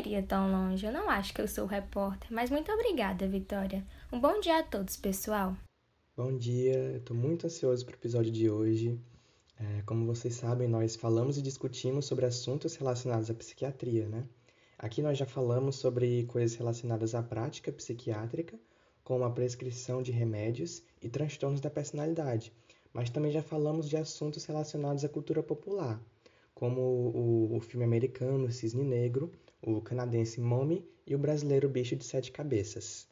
iria 0.00 0.22
tão 0.22 0.50
longe, 0.50 0.86
eu 0.86 0.92
não 0.92 1.10
acho 1.10 1.34
que 1.34 1.42
eu 1.42 1.46
sou 1.46 1.66
repórter, 1.66 2.32
mas 2.32 2.50
muito 2.50 2.72
obrigada, 2.72 3.28
Vitória. 3.28 3.86
Um 4.10 4.18
bom 4.18 4.40
dia 4.40 4.58
a 4.58 4.62
todos, 4.62 4.96
pessoal. 4.96 5.54
Bom 6.16 6.36
dia, 6.36 6.96
estou 6.96 7.14
muito 7.14 7.46
ansioso 7.46 7.84
para 7.84 7.92
o 7.92 7.98
episódio 7.98 8.32
de 8.32 8.48
hoje. 8.48 8.98
É, 9.58 9.82
como 9.82 10.06
vocês 10.06 10.34
sabem, 10.34 10.66
nós 10.66 10.96
falamos 10.96 11.36
e 11.36 11.42
discutimos 11.42 12.06
sobre 12.06 12.24
assuntos 12.24 12.76
relacionados 12.76 13.30
à 13.30 13.34
psiquiatria, 13.34 14.08
né? 14.08 14.24
Aqui 14.78 15.02
nós 15.02 15.18
já 15.18 15.26
falamos 15.26 15.76
sobre 15.76 16.24
coisas 16.24 16.56
relacionadas 16.56 17.14
à 17.14 17.22
prática 17.22 17.70
psiquiátrica, 17.70 18.58
como 19.04 19.24
a 19.24 19.30
prescrição 19.30 20.02
de 20.02 20.12
remédios 20.12 20.82
e 21.02 21.10
transtornos 21.10 21.60
da 21.60 21.68
personalidade, 21.68 22.54
mas 22.90 23.10
também 23.10 23.30
já 23.30 23.42
falamos 23.42 23.86
de 23.86 23.98
assuntos 23.98 24.46
relacionados 24.46 25.04
à 25.04 25.10
cultura 25.10 25.42
popular, 25.42 26.02
como 26.54 26.80
o, 26.80 27.56
o 27.56 27.60
filme 27.60 27.84
americano 27.84 28.50
Cisne 28.50 28.82
Negro, 28.82 29.30
o 29.62 29.80
canadense 29.80 30.40
Mommy 30.40 30.84
e 31.06 31.14
o 31.14 31.18
brasileiro 31.18 31.68
Bicho 31.68 31.96
de 31.96 32.04
Sete 32.04 32.32
Cabeças. 32.32 33.08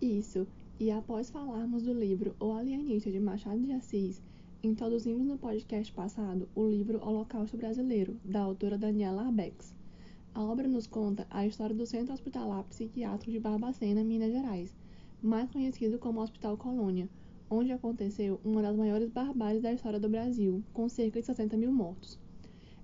Isso, 0.00 0.46
e 0.78 0.90
após 0.90 1.30
falarmos 1.30 1.82
do 1.82 1.92
livro 1.92 2.34
O 2.40 2.52
Alienista 2.52 3.10
de 3.10 3.20
Machado 3.20 3.60
de 3.60 3.72
Assis, 3.72 4.20
Introduzimos 4.64 5.26
no 5.26 5.36
podcast 5.36 5.92
passado 5.92 6.48
o 6.54 6.64
livro 6.64 7.04
Holocausto 7.04 7.56
Brasileiro, 7.56 8.16
da 8.24 8.42
autora 8.42 8.78
Daniela 8.78 9.24
Arbex. 9.24 9.74
A 10.32 10.40
obra 10.40 10.68
nos 10.68 10.86
conta 10.86 11.26
a 11.28 11.44
história 11.44 11.74
do 11.74 11.84
Centro 11.84 12.14
Hospitalar 12.14 12.62
Psiquiátrico 12.68 13.32
de 13.32 13.40
Barbacena, 13.40 14.04
Minas 14.04 14.30
Gerais, 14.30 14.72
mais 15.20 15.50
conhecido 15.50 15.98
como 15.98 16.20
Hospital 16.20 16.56
Colônia, 16.56 17.08
onde 17.50 17.72
aconteceu 17.72 18.40
uma 18.44 18.62
das 18.62 18.76
maiores 18.76 19.10
barbáries 19.10 19.62
da 19.62 19.72
história 19.72 19.98
do 19.98 20.08
Brasil, 20.08 20.62
com 20.72 20.88
cerca 20.88 21.18
de 21.18 21.26
60 21.26 21.56
mil 21.56 21.72
mortos. 21.72 22.16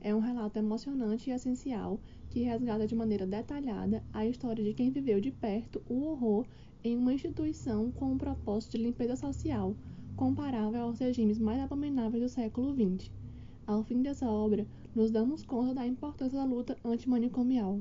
É 0.01 0.13
um 0.13 0.19
relato 0.19 0.59
emocionante 0.59 1.31
e 1.31 1.33
essencial 1.33 2.01
que 2.31 2.43
resgata 2.43 2.87
de 2.87 2.95
maneira 2.95 3.27
detalhada 3.27 4.05
a 4.13 4.27
história 4.27 4.63
de 4.65 4.75
quem 4.75 4.91
viveu 4.91 5.21
de 5.21 5.31
perto 5.31 5.83
o 5.89 6.05
horror 6.05 6.47
em 6.85 6.97
uma 6.97 7.13
instituição 7.13 7.91
com 7.93 8.13
o 8.13 8.19
propósito 8.19 8.77
de 8.77 8.85
limpeza 8.85 9.17
social 9.17 9.75
comparável 10.19 10.83
aos 10.83 10.99
regimes 10.99 11.39
mais 11.39 11.61
abomináveis 11.61 12.23
do 12.23 12.29
século 12.29 12.75
XX. 12.75 13.09
Ao 13.65 13.85
fim 13.85 14.03
dessa 14.03 14.29
obra, 14.29 14.67
nos 14.93 15.13
damos 15.13 15.45
conta 15.45 15.73
da 15.73 15.87
importância 15.87 16.37
da 16.37 16.45
luta 16.45 16.77
antimanicomial. 16.85 17.81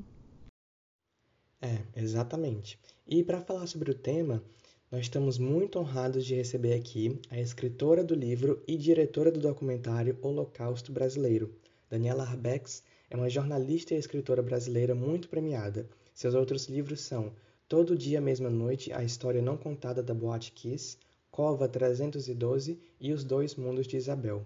É, 1.59 1.81
exatamente. 1.95 2.79
E 3.07 3.23
para 3.23 3.41
falar 3.41 3.65
sobre 3.65 3.89
o 3.89 3.95
tema, 3.95 4.43
nós 4.91 5.01
estamos 5.01 5.39
muito 5.39 5.79
honrados 5.79 6.25
de 6.25 6.35
receber 6.35 6.73
aqui 6.73 7.19
a 7.31 7.39
escritora 7.39 8.03
do 8.03 8.13
livro 8.13 8.61
e 8.67 8.77
diretora 8.77 9.31
do 9.31 9.39
documentário 9.39 10.17
Holocausto 10.21 10.91
Brasileiro. 10.91 11.51
Daniela 11.89 12.23
Arbex 12.23 12.83
é 13.09 13.15
uma 13.15 13.29
jornalista 13.29 13.93
e 13.93 13.97
escritora 13.97 14.41
brasileira 14.41 14.93
muito 14.93 15.29
premiada. 15.29 15.87
Seus 16.13 16.35
outros 16.35 16.67
livros 16.67 17.01
são 17.01 17.31
Todo 17.67 17.97
Dia, 17.97 18.19
Mesma 18.19 18.49
Noite, 18.49 18.91
A 18.91 19.03
História 19.03 19.41
Não 19.41 19.55
Contada 19.55 20.03
da 20.03 20.13
Boate 20.13 20.51
Kiss, 20.51 20.97
Cova 21.31 21.67
312 21.67 22.79
e 22.99 23.13
Os 23.13 23.23
Dois 23.23 23.55
Mundos 23.55 23.87
de 23.87 23.97
Isabel. 23.97 24.45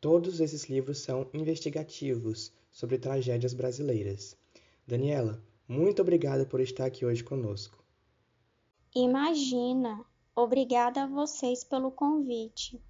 Todos 0.00 0.40
esses 0.40 0.68
livros 0.68 0.98
são 0.98 1.26
investigativos 1.32 2.52
sobre 2.70 2.98
tragédias 2.98 3.54
brasileiras. 3.54 4.36
Daniela, 4.86 5.42
muito 5.66 6.02
obrigada 6.02 6.46
por 6.46 6.60
estar 6.60 6.86
aqui 6.86 7.04
hoje 7.04 7.24
conosco. 7.24 7.82
Imagina! 8.94 10.04
Obrigada 10.34 11.04
a 11.04 11.06
vocês 11.06 11.64
pelo 11.64 11.90
convite. 11.90 12.80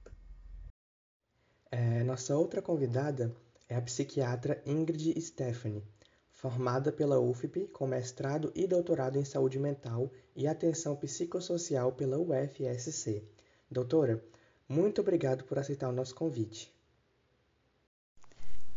É, 1.70 2.02
nossa 2.02 2.36
outra 2.36 2.60
convidada 2.60 3.34
é 3.68 3.76
a 3.76 3.82
psiquiatra 3.82 4.62
Ingrid 4.64 5.20
Stephanie, 5.20 5.82
formada 6.30 6.92
pela 6.92 7.18
UFP 7.18 7.66
com 7.68 7.86
mestrado 7.86 8.52
e 8.54 8.66
doutorado 8.66 9.18
em 9.18 9.24
saúde 9.24 9.58
mental 9.58 10.12
e 10.34 10.46
atenção 10.46 10.94
psicossocial 10.96 11.92
pela 11.92 12.18
UFSC. 12.18 13.24
Doutora, 13.70 14.22
muito 14.68 15.00
obrigado 15.00 15.44
por 15.44 15.58
aceitar 15.58 15.88
o 15.88 15.92
nosso 15.92 16.14
convite. 16.14 16.72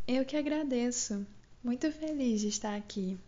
Eu 0.08 0.26
que 0.26 0.36
agradeço. 0.36 1.26
Muito 1.64 1.92
feliz 1.92 2.42
de 2.42 2.48
estar 2.48 2.76
aqui. 2.76 3.20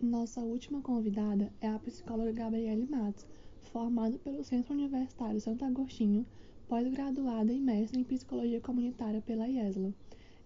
Nossa 0.00 0.40
última 0.40 0.80
convidada 0.80 1.52
é 1.60 1.66
a 1.66 1.78
psicóloga 1.78 2.30
Gabriele 2.30 2.86
Matos, 2.86 3.26
formada 3.72 4.16
pelo 4.18 4.44
Centro 4.44 4.74
Universitário 4.74 5.40
Santo 5.40 5.64
Agostinho, 5.64 6.24
pós-graduada 6.68 7.52
e 7.52 7.58
mestre 7.58 7.98
em 7.98 8.04
psicologia 8.04 8.60
comunitária 8.60 9.20
pela 9.20 9.48
IESLA. 9.48 9.92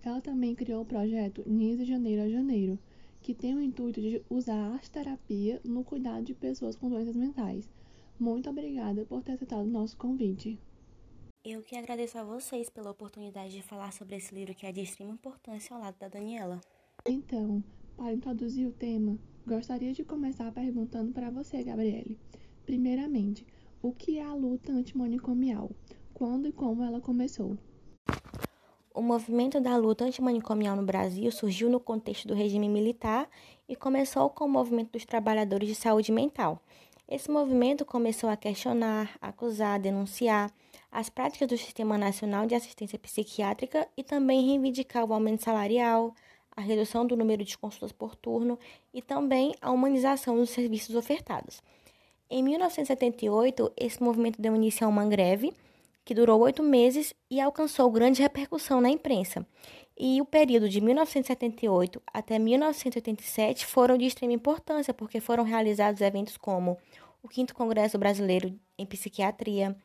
Ela 0.02 0.20
também 0.20 0.54
criou 0.54 0.82
o 0.82 0.86
projeto 0.86 1.42
NIS 1.46 1.78
de 1.78 1.84
Janeiro 1.84 2.22
a 2.22 2.28
Janeiro, 2.28 2.78
que 3.20 3.34
tem 3.34 3.54
o 3.54 3.60
intuito 3.60 4.00
de 4.00 4.22
usar 4.30 4.56
a 4.56 4.72
arte-terapia 4.74 5.60
no 5.64 5.84
cuidado 5.84 6.24
de 6.24 6.34
pessoas 6.34 6.76
com 6.76 6.88
doenças 6.88 7.16
mentais 7.16 7.68
muito 8.22 8.48
obrigada 8.48 9.04
por 9.04 9.20
ter 9.20 9.32
aceitado 9.32 9.66
o 9.66 9.70
nosso 9.70 9.96
convite. 9.96 10.56
Eu 11.44 11.60
que 11.60 11.74
agradeço 11.76 12.16
a 12.18 12.22
vocês 12.22 12.70
pela 12.70 12.92
oportunidade 12.92 13.52
de 13.52 13.62
falar 13.62 13.92
sobre 13.92 14.14
esse 14.14 14.32
livro 14.32 14.54
que 14.54 14.64
é 14.64 14.70
de 14.70 14.80
extrema 14.80 15.12
importância 15.12 15.74
ao 15.74 15.82
lado 15.82 15.98
da 15.98 16.06
Daniela. 16.06 16.60
Então, 17.04 17.64
para 17.96 18.12
introduzir 18.12 18.68
o 18.68 18.72
tema, 18.72 19.18
gostaria 19.44 19.92
de 19.92 20.04
começar 20.04 20.52
perguntando 20.52 21.10
para 21.10 21.30
você, 21.30 21.64
Gabriele. 21.64 22.16
Primeiramente, 22.64 23.44
o 23.82 23.92
que 23.92 24.18
é 24.18 24.22
a 24.22 24.34
luta 24.34 24.70
antimanicomial? 24.70 25.72
Quando 26.14 26.48
e 26.48 26.52
como 26.52 26.82
ela 26.84 27.00
começou? 27.00 27.56
O 28.94 29.00
movimento 29.00 29.60
da 29.60 29.76
luta 29.76 30.04
antimanicomial 30.04 30.76
no 30.76 30.84
Brasil 30.84 31.30
surgiu 31.32 31.70
no 31.70 31.80
contexto 31.80 32.28
do 32.28 32.34
regime 32.34 32.68
militar 32.68 33.28
e 33.68 33.74
começou 33.74 34.28
com 34.30 34.44
o 34.44 34.48
movimento 34.48 34.92
dos 34.92 35.04
trabalhadores 35.04 35.68
de 35.68 35.74
saúde 35.74 36.12
mental, 36.12 36.60
esse 37.14 37.30
movimento 37.30 37.84
começou 37.84 38.30
a 38.30 38.36
questionar, 38.38 39.18
acusar, 39.20 39.78
denunciar 39.78 40.50
as 40.90 41.10
práticas 41.10 41.46
do 41.46 41.58
Sistema 41.58 41.98
Nacional 41.98 42.46
de 42.46 42.54
Assistência 42.54 42.98
Psiquiátrica 42.98 43.86
e 43.94 44.02
também 44.02 44.46
reivindicar 44.46 45.04
o 45.04 45.12
aumento 45.12 45.42
salarial, 45.42 46.14
a 46.56 46.62
redução 46.62 47.06
do 47.06 47.14
número 47.14 47.44
de 47.44 47.58
consultas 47.58 47.92
por 47.92 48.16
turno 48.16 48.58
e 48.94 49.02
também 49.02 49.54
a 49.60 49.70
humanização 49.70 50.36
dos 50.36 50.48
serviços 50.48 50.94
ofertados. 50.94 51.62
Em 52.30 52.42
1978, 52.42 53.72
esse 53.76 54.02
movimento 54.02 54.40
deu 54.40 54.56
início 54.56 54.86
a 54.86 54.88
uma 54.88 55.04
greve 55.04 55.52
que 56.04 56.14
durou 56.14 56.40
oito 56.40 56.62
meses 56.62 57.14
e 57.30 57.40
alcançou 57.40 57.90
grande 57.90 58.22
repercussão 58.22 58.80
na 58.80 58.90
imprensa. 58.90 59.46
E 59.98 60.20
o 60.20 60.24
período 60.24 60.68
de 60.68 60.80
1978 60.80 62.02
até 62.12 62.38
1987 62.38 63.66
foram 63.66 63.96
de 63.96 64.06
extrema 64.06 64.32
importância, 64.32 64.92
porque 64.92 65.20
foram 65.20 65.44
realizados 65.44 66.00
eventos 66.00 66.36
como 66.36 66.78
o 67.22 67.32
5 67.32 67.54
Congresso 67.54 67.98
Brasileiro 67.98 68.58
em 68.76 68.86
Psiquiatria, 68.86 69.76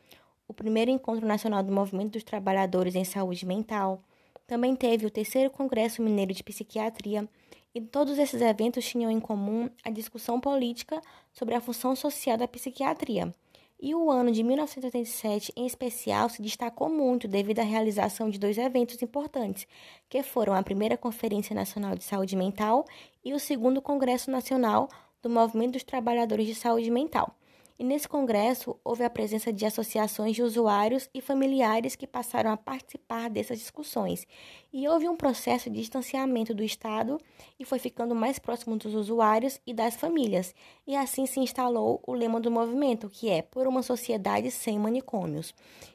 o 0.47 0.53
primeiro 0.53 0.89
Encontro 0.89 1.28
Nacional 1.28 1.61
do 1.61 1.72
Movimento 1.72 2.13
dos 2.13 2.23
Trabalhadores 2.23 2.95
em 2.95 3.03
Saúde 3.03 3.45
Mental, 3.45 4.01
também 4.47 4.75
teve 4.75 5.05
o 5.05 5.11
terceiro 5.11 5.51
Congresso 5.51 6.02
Mineiro 6.02 6.34
de 6.34 6.43
Psiquiatria, 6.43 7.28
e 7.75 7.81
todos 7.81 8.17
esses 8.17 8.41
eventos 8.41 8.85
tinham 8.85 9.11
em 9.11 9.20
comum 9.20 9.70
a 9.84 9.91
discussão 9.91 10.40
política 10.40 10.99
sobre 11.31 11.53
a 11.53 11.61
função 11.61 11.96
social 11.96 12.37
da 12.37 12.47
psiquiatria. 12.47 13.31
E 13.79 13.94
o 13.94 14.09
ano 14.09 14.32
de 14.32 14.41
1987, 14.41 15.53
em 15.56 15.68
especial, 15.68 16.29
se 16.29 16.41
destacou 16.41 16.90
muito 16.90 17.28
devido 17.28 17.59
à 17.59 17.64
realização 17.64 18.28
de 18.28 18.40
dois 18.40 18.58
eventos 18.58 19.00
importantes, 19.03 19.68
que 20.09 20.24
foram 20.24 20.53
a 20.53 20.64
primeira 20.64 20.97
Conferência 20.97 21.53
Nacional 21.53 21.96
de 21.96 22.03
Saúde 22.03 22.35
Mental 22.35 22.85
e 23.24 23.34
o 23.34 23.40
segundo 23.40 23.79
Congresso 23.79 24.32
Nacional 24.32 24.90
do 25.22 25.29
Movimento 25.29 25.74
dos 25.74 25.84
Trabalhadores 25.84 26.47
de 26.47 26.56
Saúde 26.56 26.90
Mental. 26.90 27.35
E 27.79 27.84
nesse 27.84 28.08
congresso 28.08 28.76
houve 28.84 29.03
a 29.03 29.09
presença 29.09 29.53
de 29.53 29.66
associações 29.66 30.35
de 30.35 30.41
usuários 30.41 31.08
e 31.14 31.22
familiares 31.22 31.96
que 31.96 32.08
passaram 32.08 32.52
a 32.52 32.58
participar 32.58 33.29
dessas 33.29 33.59
discussões. 33.59 34.26
E 34.74 34.88
houve 34.88 35.08
um 35.08 35.16
processo 35.16 35.70
de 35.70 35.79
distanciamento 35.79 36.56
do 36.56 36.64
Estado 36.64 37.20
e 37.59 37.64
foi 37.64 37.78
ficando 37.78 38.16
mais 38.16 38.40
próximo 38.40 38.76
dos 38.78 38.96
usuários 38.96 39.62
e 39.66 39.74
das 39.74 39.96
famílias. 39.96 40.56
E 40.88 40.96
assim 40.96 41.28
se 41.28 41.40
instalou 41.40 42.02
o 42.08 42.14
lema 42.14 42.40
do 42.40 42.50
movimento, 42.50 43.09
que 43.09 43.29
é 43.29 43.44
por 43.44 43.68
uma 43.68 43.84
sociedade 43.84 44.50
sem 44.50 44.80
manicômios. 44.80 45.53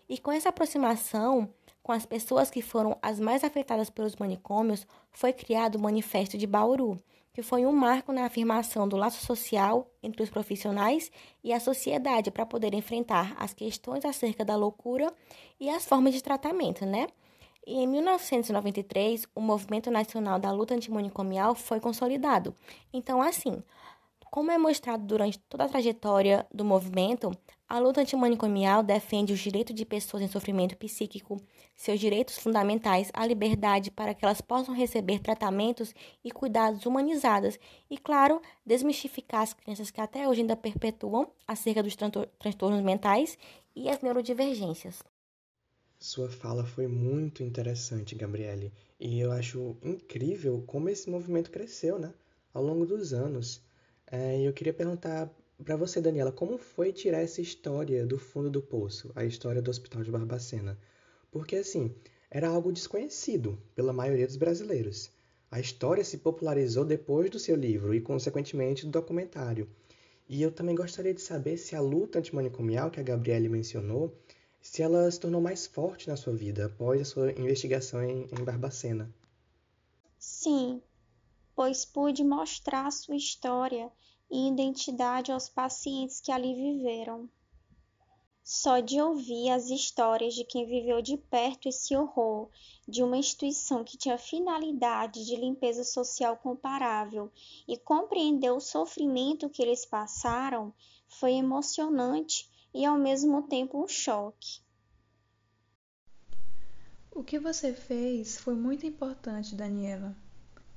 E 0.08 0.18
com 0.18 0.30
essa 0.30 0.50
aproximação 0.50 1.48
com 1.82 1.90
as 1.90 2.06
pessoas 2.06 2.48
que 2.48 2.62
foram 2.62 2.96
as 3.02 3.18
mais 3.18 3.42
afetadas 3.42 3.90
pelos 3.90 4.14
manicômios, 4.14 4.86
foi 5.10 5.32
criado 5.32 5.74
o 5.74 5.80
Manifesto 5.80 6.38
de 6.38 6.46
Bauru 6.46 6.96
que 7.32 7.42
foi 7.42 7.64
um 7.64 7.72
marco 7.72 8.12
na 8.12 8.26
afirmação 8.26 8.86
do 8.86 8.96
laço 8.96 9.24
social 9.24 9.90
entre 10.02 10.22
os 10.22 10.30
profissionais 10.30 11.10
e 11.42 11.52
a 11.52 11.60
sociedade 11.60 12.30
para 12.30 12.44
poder 12.44 12.74
enfrentar 12.74 13.34
as 13.38 13.54
questões 13.54 14.04
acerca 14.04 14.44
da 14.44 14.54
loucura 14.54 15.12
e 15.58 15.70
as 15.70 15.84
formas 15.84 16.12
de 16.12 16.22
tratamento, 16.22 16.84
né? 16.84 17.06
E 17.66 17.74
em 17.78 17.86
1993, 17.86 19.26
o 19.34 19.40
Movimento 19.40 19.90
Nacional 19.90 20.38
da 20.38 20.50
Luta 20.50 20.74
Antimanicomial 20.74 21.54
foi 21.54 21.78
consolidado. 21.78 22.54
Então, 22.92 23.22
assim, 23.22 23.62
como 24.32 24.50
é 24.50 24.56
mostrado 24.56 25.04
durante 25.04 25.38
toda 25.40 25.64
a 25.64 25.68
trajetória 25.68 26.46
do 26.50 26.64
movimento, 26.64 27.30
a 27.68 27.78
luta 27.78 28.00
antimanicomial 28.00 28.82
defende 28.82 29.30
os 29.30 29.38
direitos 29.38 29.74
de 29.74 29.84
pessoas 29.84 30.22
em 30.22 30.26
sofrimento 30.26 30.74
psíquico, 30.74 31.38
seus 31.76 32.00
direitos 32.00 32.38
fundamentais 32.38 33.10
à 33.12 33.26
liberdade 33.26 33.90
para 33.90 34.14
que 34.14 34.24
elas 34.24 34.40
possam 34.40 34.74
receber 34.74 35.18
tratamentos 35.18 35.94
e 36.24 36.30
cuidados 36.30 36.86
humanizados 36.86 37.58
e, 37.90 37.98
claro, 37.98 38.40
desmistificar 38.64 39.42
as 39.42 39.52
crenças 39.52 39.90
que 39.90 40.00
até 40.00 40.26
hoje 40.26 40.40
ainda 40.40 40.56
perpetuam 40.56 41.30
acerca 41.46 41.82
dos 41.82 41.94
transtornos 41.94 42.80
mentais 42.80 43.36
e 43.76 43.90
as 43.90 44.00
neurodivergências. 44.00 45.02
Sua 45.98 46.30
fala 46.30 46.64
foi 46.64 46.86
muito 46.86 47.42
interessante, 47.42 48.14
Gabriele, 48.14 48.72
e 48.98 49.20
eu 49.20 49.30
acho 49.30 49.76
incrível 49.82 50.64
como 50.66 50.88
esse 50.88 51.10
movimento 51.10 51.50
cresceu, 51.50 51.98
né, 51.98 52.14
ao 52.54 52.62
longo 52.62 52.86
dos 52.86 53.12
anos. 53.12 53.60
É, 54.12 54.38
eu 54.42 54.52
queria 54.52 54.74
perguntar 54.74 55.34
para 55.64 55.74
você, 55.74 55.98
Daniela, 55.98 56.30
como 56.30 56.58
foi 56.58 56.92
tirar 56.92 57.22
essa 57.22 57.40
história 57.40 58.06
do 58.06 58.18
fundo 58.18 58.50
do 58.50 58.60
poço, 58.60 59.10
a 59.14 59.24
história 59.24 59.62
do 59.62 59.70
Hospital 59.70 60.02
de 60.02 60.10
Barbacena? 60.10 60.78
Porque, 61.30 61.56
assim, 61.56 61.94
era 62.30 62.46
algo 62.46 62.70
desconhecido 62.70 63.58
pela 63.74 63.90
maioria 63.90 64.26
dos 64.26 64.36
brasileiros. 64.36 65.10
A 65.50 65.58
história 65.58 66.04
se 66.04 66.18
popularizou 66.18 66.84
depois 66.84 67.30
do 67.30 67.38
seu 67.38 67.56
livro 67.56 67.94
e, 67.94 68.02
consequentemente, 68.02 68.84
do 68.84 68.92
documentário. 68.92 69.66
E 70.28 70.42
eu 70.42 70.52
também 70.52 70.74
gostaria 70.74 71.14
de 71.14 71.22
saber 71.22 71.56
se 71.56 71.74
a 71.74 71.80
luta 71.80 72.18
antimanicomial 72.18 72.90
que 72.90 73.00
a 73.00 73.02
Gabriele 73.02 73.48
mencionou, 73.48 74.14
se 74.60 74.82
ela 74.82 75.10
se 75.10 75.18
tornou 75.18 75.40
mais 75.40 75.66
forte 75.66 76.06
na 76.08 76.16
sua 76.16 76.34
vida 76.34 76.66
após 76.66 77.00
a 77.00 77.04
sua 77.06 77.32
investigação 77.32 78.04
em, 78.04 78.28
em 78.30 78.44
Barbacena. 78.44 79.10
Sim, 80.18 80.82
pois 81.54 81.84
pude 81.84 82.24
mostrar 82.24 82.90
sua 82.90 83.16
história 83.16 83.90
e 84.30 84.48
identidade 84.48 85.30
aos 85.30 85.48
pacientes 85.48 86.20
que 86.20 86.32
ali 86.32 86.54
viveram. 86.54 87.28
Só 88.44 88.80
de 88.80 89.00
ouvir 89.00 89.50
as 89.50 89.70
histórias 89.70 90.34
de 90.34 90.44
quem 90.44 90.66
viveu 90.66 91.00
de 91.00 91.16
perto 91.16 91.68
esse 91.68 91.94
horror 91.96 92.48
de 92.88 93.02
uma 93.02 93.16
instituição 93.16 93.84
que 93.84 93.96
tinha 93.96 94.18
finalidade 94.18 95.24
de 95.24 95.36
limpeza 95.36 95.84
social 95.84 96.36
comparável 96.36 97.30
e 97.68 97.76
compreender 97.76 98.50
o 98.50 98.60
sofrimento 98.60 99.48
que 99.48 99.62
eles 99.62 99.86
passaram 99.86 100.74
foi 101.06 101.34
emocionante 101.34 102.50
e 102.74 102.84
ao 102.84 102.98
mesmo 102.98 103.42
tempo 103.42 103.82
um 103.82 103.86
choque. 103.86 104.60
O 107.12 107.22
que 107.22 107.38
você 107.38 107.72
fez 107.72 108.38
foi 108.38 108.54
muito 108.54 108.86
importante, 108.86 109.54
Daniela. 109.54 110.16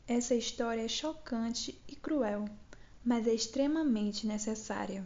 Essa 0.08 0.36
história 0.36 0.84
é 0.84 0.88
chocante 0.88 1.82
e 1.88 1.96
cruel, 1.96 2.46
mas 3.04 3.26
é 3.26 3.34
extremamente 3.34 4.28
necessária. 4.28 5.04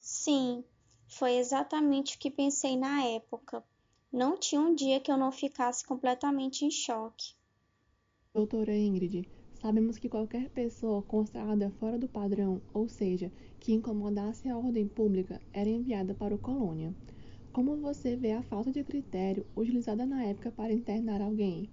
Sim, 0.00 0.64
foi 1.06 1.36
exatamente 1.36 2.16
o 2.16 2.18
que 2.18 2.30
pensei 2.30 2.78
na 2.78 3.04
época. 3.04 3.62
Não 4.10 4.38
tinha 4.38 4.58
um 4.58 4.74
dia 4.74 5.00
que 5.00 5.12
eu 5.12 5.18
não 5.18 5.30
ficasse 5.30 5.84
completamente 5.86 6.64
em 6.64 6.70
choque. 6.70 7.34
Doutora 8.32 8.74
Ingrid, 8.74 9.28
sabemos 9.60 9.98
que 9.98 10.08
qualquer 10.08 10.48
pessoa 10.48 11.02
considerada 11.02 11.70
fora 11.78 11.98
do 11.98 12.08
padrão, 12.08 12.62
ou 12.72 12.88
seja, 12.88 13.30
que 13.60 13.74
incomodasse 13.74 14.48
a 14.48 14.56
ordem 14.56 14.88
pública, 14.88 15.42
era 15.52 15.68
enviada 15.68 16.14
para 16.14 16.34
o 16.34 16.38
colônia. 16.38 16.94
Como 17.52 17.76
você 17.76 18.16
vê 18.16 18.32
a 18.32 18.42
falta 18.42 18.72
de 18.72 18.82
critério 18.82 19.44
utilizada 19.54 20.06
na 20.06 20.24
época 20.24 20.50
para 20.50 20.72
internar 20.72 21.20
alguém? 21.20 21.68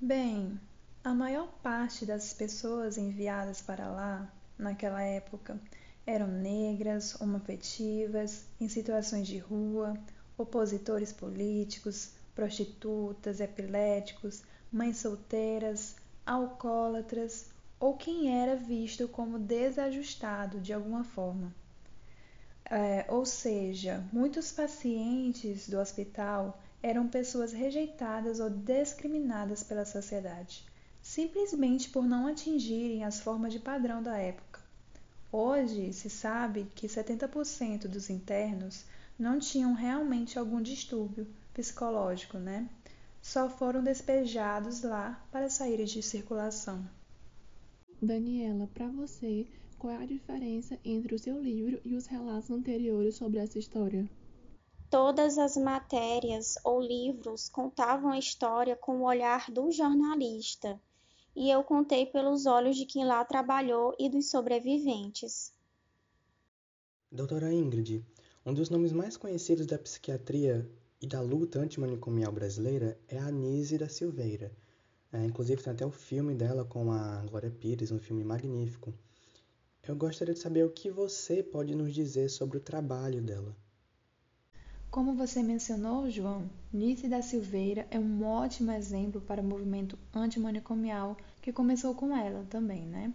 Bem, 0.00 0.58
a 1.06 1.14
maior 1.14 1.46
parte 1.62 2.04
das 2.04 2.32
pessoas 2.32 2.98
enviadas 2.98 3.62
para 3.62 3.88
lá, 3.88 4.28
naquela 4.58 5.00
época, 5.00 5.56
eram 6.04 6.26
negras, 6.26 7.20
homoafetivas, 7.20 8.44
em 8.60 8.68
situações 8.68 9.28
de 9.28 9.38
rua, 9.38 9.96
opositores 10.36 11.12
políticos, 11.12 12.10
prostitutas, 12.34 13.38
epiléticos, 13.38 14.42
mães 14.72 14.96
solteiras, 14.96 15.94
alcoólatras 16.26 17.50
ou 17.78 17.96
quem 17.96 18.42
era 18.42 18.56
visto 18.56 19.06
como 19.06 19.38
desajustado 19.38 20.58
de 20.58 20.72
alguma 20.72 21.04
forma. 21.04 21.54
É, 22.68 23.06
ou 23.08 23.24
seja, 23.24 24.04
muitos 24.12 24.50
pacientes 24.50 25.68
do 25.68 25.78
hospital 25.78 26.60
eram 26.82 27.06
pessoas 27.06 27.52
rejeitadas 27.52 28.40
ou 28.40 28.50
discriminadas 28.50 29.62
pela 29.62 29.84
sociedade 29.84 30.66
simplesmente 31.06 31.88
por 31.88 32.04
não 32.04 32.26
atingirem 32.26 33.04
as 33.04 33.20
formas 33.20 33.52
de 33.52 33.60
padrão 33.60 34.02
da 34.02 34.18
época. 34.18 34.60
Hoje 35.30 35.92
se 35.92 36.10
sabe 36.10 36.66
que 36.74 36.88
70% 36.88 37.86
dos 37.86 38.10
internos 38.10 38.84
não 39.16 39.38
tinham 39.38 39.72
realmente 39.72 40.36
algum 40.36 40.60
distúrbio 40.60 41.28
psicológico, 41.54 42.38
né? 42.38 42.68
Só 43.22 43.48
foram 43.48 43.84
despejados 43.84 44.82
lá 44.82 45.24
para 45.30 45.48
saírem 45.48 45.86
de 45.86 46.02
circulação. 46.02 46.84
Daniela, 48.02 48.68
para 48.74 48.88
você, 48.88 49.46
qual 49.78 49.92
é 49.92 50.02
a 50.02 50.06
diferença 50.06 50.76
entre 50.84 51.14
o 51.14 51.18
seu 51.20 51.40
livro 51.40 51.80
e 51.84 51.94
os 51.94 52.06
relatos 52.06 52.50
anteriores 52.50 53.14
sobre 53.14 53.38
essa 53.38 53.60
história? 53.60 54.10
Todas 54.90 55.38
as 55.38 55.56
matérias 55.56 56.56
ou 56.64 56.80
livros 56.80 57.48
contavam 57.48 58.10
a 58.10 58.18
história 58.18 58.74
com 58.74 58.98
o 58.98 59.04
olhar 59.04 59.50
do 59.50 59.70
jornalista, 59.70 60.80
e 61.36 61.50
eu 61.50 61.62
contei 61.62 62.06
pelos 62.06 62.46
olhos 62.46 62.76
de 62.76 62.86
quem 62.86 63.04
lá 63.04 63.22
trabalhou 63.24 63.94
e 63.98 64.08
dos 64.08 64.30
sobreviventes. 64.30 65.52
Doutora 67.12 67.52
Ingrid, 67.52 68.02
um 68.44 68.54
dos 68.54 68.70
nomes 68.70 68.90
mais 68.90 69.16
conhecidos 69.18 69.66
da 69.66 69.78
psiquiatria 69.78 70.68
e 71.00 71.06
da 71.06 71.20
luta 71.20 71.58
antimanicomial 71.58 72.32
brasileira 72.32 72.98
é 73.06 73.18
a 73.18 73.26
Anise 73.26 73.76
da 73.76 73.88
Silveira. 73.88 74.50
É, 75.12 75.24
inclusive 75.24 75.62
tem 75.62 75.72
até 75.72 75.84
o 75.84 75.90
filme 75.90 76.34
dela 76.34 76.64
com 76.64 76.90
a 76.90 77.22
Glória 77.26 77.50
Pires, 77.50 77.92
um 77.92 77.98
filme 77.98 78.24
magnífico. 78.24 78.92
Eu 79.86 79.94
gostaria 79.94 80.34
de 80.34 80.40
saber 80.40 80.64
o 80.64 80.70
que 80.70 80.90
você 80.90 81.42
pode 81.42 81.74
nos 81.74 81.94
dizer 81.94 82.28
sobre 82.28 82.58
o 82.58 82.60
trabalho 82.60 83.22
dela. 83.22 83.54
Como 84.90 85.14
você 85.14 85.42
mencionou, 85.42 86.10
João, 86.10 86.48
Nice 86.72 87.06
da 87.06 87.20
Silveira 87.20 87.86
é 87.90 87.98
um 87.98 88.24
ótimo 88.24 88.72
exemplo 88.72 89.20
para 89.20 89.42
o 89.42 89.44
movimento 89.44 89.98
antimanicomial 90.14 91.16
que 91.42 91.52
começou 91.52 91.94
com 91.94 92.16
ela 92.16 92.46
também, 92.48 92.86
né? 92.86 93.12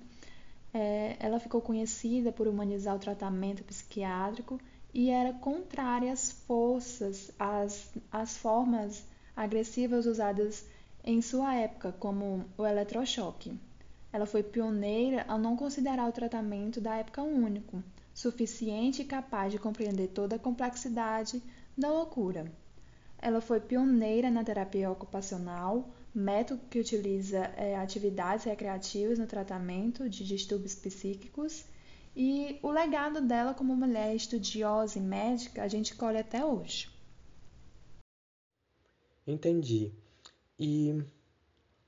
É, 0.74 1.18
ela 1.20 1.40
ficou 1.40 1.60
conhecida 1.60 2.32
por 2.32 2.48
humanizar 2.48 2.96
o 2.96 3.00
tratamento 3.00 3.64
psiquiátrico 3.64 4.60
e 4.94 5.10
era 5.10 5.34
contrária 5.34 6.14
às 6.14 6.32
forças, 6.32 7.32
às, 7.40 7.92
às 8.12 8.38
formas 8.38 9.04
agressivas 9.36 10.06
usadas 10.06 10.66
em 11.04 11.22
sua 11.22 11.56
época, 11.56 11.92
como 11.94 12.46
o 12.58 12.66
eletrochoque. 12.66 13.60
Ela 14.14 14.26
foi 14.26 14.44
pioneira 14.44 15.26
ao 15.28 15.40
não 15.40 15.56
considerar 15.58 16.08
o 16.08 16.12
tratamento 16.12 16.80
da 16.80 16.96
época 16.98 17.24
único, 17.24 17.84
suficiente 18.14 19.02
e 19.02 19.06
capaz 19.06 19.52
de 19.52 19.58
compreender 19.58 20.10
toda 20.10 20.36
a 20.36 20.40
complexidade 20.40 21.42
da 21.82 21.92
loucura. 21.92 22.50
Ela 23.18 23.42
foi 23.42 23.60
pioneira 23.60 24.32
na 24.32 24.44
terapia 24.44 24.90
ocupacional, 24.90 25.94
método 26.14 26.62
que 26.70 26.80
utiliza 26.80 27.40
é, 27.58 27.76
atividades 27.76 28.46
recreativas 28.46 29.20
no 29.20 29.28
tratamento 29.28 30.10
de 30.10 30.26
distúrbios 30.26 30.76
psíquicos, 30.76 31.66
e 32.16 32.60
o 32.62 32.72
legado 32.72 33.22
dela 33.22 33.54
como 33.54 33.76
mulher 33.76 34.16
estudiosa 34.16 34.98
e 34.98 35.02
médica 35.02 35.64
a 35.64 35.68
gente 35.68 35.96
colhe 35.96 36.18
até 36.18 36.44
hoje. 36.44 36.90
Entendi. 39.26 39.94
E 40.60 41.04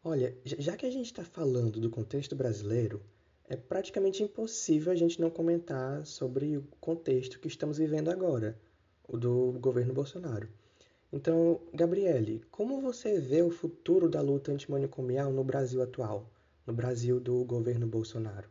olha, 0.03 0.35
já 0.45 0.77
que 0.77 0.85
a 0.85 0.91
gente 0.91 1.07
está 1.07 1.23
falando 1.23 1.79
do 1.79 1.89
contexto 1.89 2.35
brasileiro, 2.35 3.01
é 3.45 3.55
praticamente 3.55 4.23
impossível 4.23 4.91
a 4.91 4.95
gente 4.95 5.19
não 5.19 5.29
comentar 5.29 6.05
sobre 6.05 6.57
o 6.57 6.63
contexto 6.79 7.39
que 7.39 7.47
estamos 7.47 7.77
vivendo 7.77 8.09
agora 8.09 8.57
do 9.09 9.57
governo 9.59 9.93
Bolsonaro. 9.93 10.47
Então, 11.11 11.59
Gabriele, 11.73 12.43
como 12.49 12.81
você 12.81 13.19
vê 13.19 13.41
o 13.41 13.51
futuro 13.51 14.09
da 14.09 14.19
luta 14.21 14.51
antimanicomial 14.51 15.31
no 15.31 15.43
Brasil 15.43 15.81
atual, 15.81 16.25
no 16.65 16.73
Brasil 16.73 17.19
do 17.19 17.43
governo 17.43 17.85
Bolsonaro? 17.85 18.49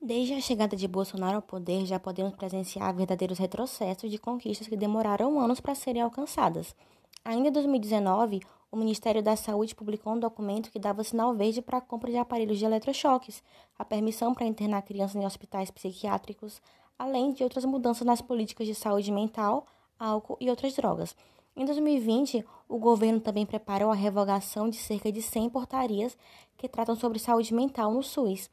Desde 0.00 0.34
a 0.34 0.40
chegada 0.42 0.76
de 0.76 0.86
Bolsonaro 0.86 1.36
ao 1.36 1.42
poder, 1.42 1.86
já 1.86 1.98
podemos 1.98 2.34
presenciar 2.34 2.94
verdadeiros 2.94 3.38
retrocessos 3.38 4.10
de 4.10 4.18
conquistas 4.18 4.68
que 4.68 4.76
demoraram 4.76 5.40
anos 5.40 5.60
para 5.60 5.74
serem 5.74 6.02
alcançadas. 6.02 6.76
Ainda 7.24 7.48
em 7.48 7.52
2019, 7.52 8.42
o 8.70 8.76
Ministério 8.76 9.22
da 9.22 9.34
Saúde 9.34 9.74
publicou 9.74 10.12
um 10.12 10.18
documento 10.18 10.70
que 10.70 10.78
dava 10.78 11.02
sinal 11.02 11.34
verde 11.34 11.62
para 11.62 11.78
a 11.78 11.80
compra 11.80 12.10
de 12.10 12.18
aparelhos 12.18 12.58
de 12.58 12.66
eletrochoques, 12.66 13.42
a 13.78 13.84
permissão 13.84 14.34
para 14.34 14.44
internar 14.44 14.82
crianças 14.82 15.16
em 15.16 15.24
hospitais 15.24 15.70
psiquiátricos, 15.70 16.60
além 16.98 17.32
de 17.32 17.42
outras 17.42 17.64
mudanças 17.64 18.06
nas 18.06 18.20
políticas 18.20 18.66
de 18.66 18.74
saúde 18.74 19.10
mental, 19.10 19.66
álcool 19.98 20.36
e 20.40 20.50
outras 20.50 20.74
drogas. 20.74 21.16
Em 21.56 21.64
2020, 21.64 22.44
o 22.68 22.78
governo 22.78 23.20
também 23.20 23.46
preparou 23.46 23.90
a 23.90 23.94
revogação 23.94 24.68
de 24.68 24.76
cerca 24.76 25.12
de 25.12 25.22
100 25.22 25.50
portarias 25.50 26.16
que 26.56 26.68
tratam 26.68 26.96
sobre 26.96 27.18
saúde 27.18 27.54
mental 27.54 27.92
no 27.92 28.02
SUS. 28.02 28.50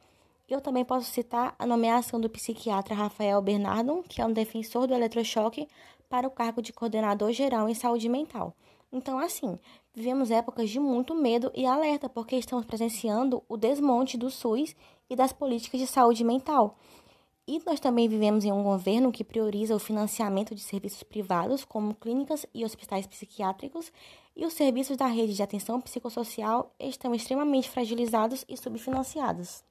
Eu 0.48 0.62
também 0.62 0.84
posso 0.84 1.10
citar 1.10 1.56
a 1.58 1.66
nomeação 1.66 2.20
do 2.20 2.30
psiquiatra 2.30 2.94
Rafael 2.94 3.42
Bernardo, 3.42 4.04
que 4.08 4.22
é 4.22 4.26
um 4.26 4.34
defensor 4.34 4.86
do 4.86 4.94
eletrochoque, 4.94 5.68
para 6.10 6.28
o 6.28 6.32
cargo 6.32 6.62
de 6.62 6.74
coordenador 6.74 7.32
geral 7.32 7.70
em 7.70 7.74
saúde 7.74 8.10
mental. 8.10 8.54
Então, 8.92 9.18
assim, 9.18 9.58
vivemos 9.96 10.30
épocas 10.30 10.70
de 10.70 10.80
muito 10.80 11.16
medo 11.16 11.50
e 11.56 11.66
alerta, 11.66 12.10
porque 12.10 12.36
estamos 12.36 12.66
presenciando 12.66 13.42
o 13.48 13.56
desmonte 13.56 14.18
do 14.18 14.30
SUS 14.30 14.76
e 15.10 15.16
das 15.16 15.32
políticas 15.32 15.80
de 15.80 15.88
saúde 15.88 16.24
mental. 16.24 16.78
E 17.52 17.62
nós 17.66 17.82
também 17.82 18.08
vivemos 18.08 18.46
em 18.46 18.52
um 18.54 18.64
governo 18.64 19.12
que 19.12 19.26
prioriza 19.26 19.76
o 19.76 19.80
financiamento 19.80 20.56
de 20.56 20.62
serviços 20.62 21.04
privados, 21.04 21.66
como 21.66 21.94
clínicas 21.94 22.46
e 22.54 22.64
hospitais 22.64 23.06
psiquiátricos, 23.06 23.92
e 24.34 24.46
os 24.46 24.54
serviços 24.54 24.96
da 24.96 25.06
rede 25.06 25.34
de 25.34 25.44
atenção 25.44 25.82
psicossocial 25.82 26.74
estão 26.80 27.14
extremamente 27.14 27.70
fragilizados 27.70 28.46
e 28.48 28.56
subfinanciados. 28.56 29.66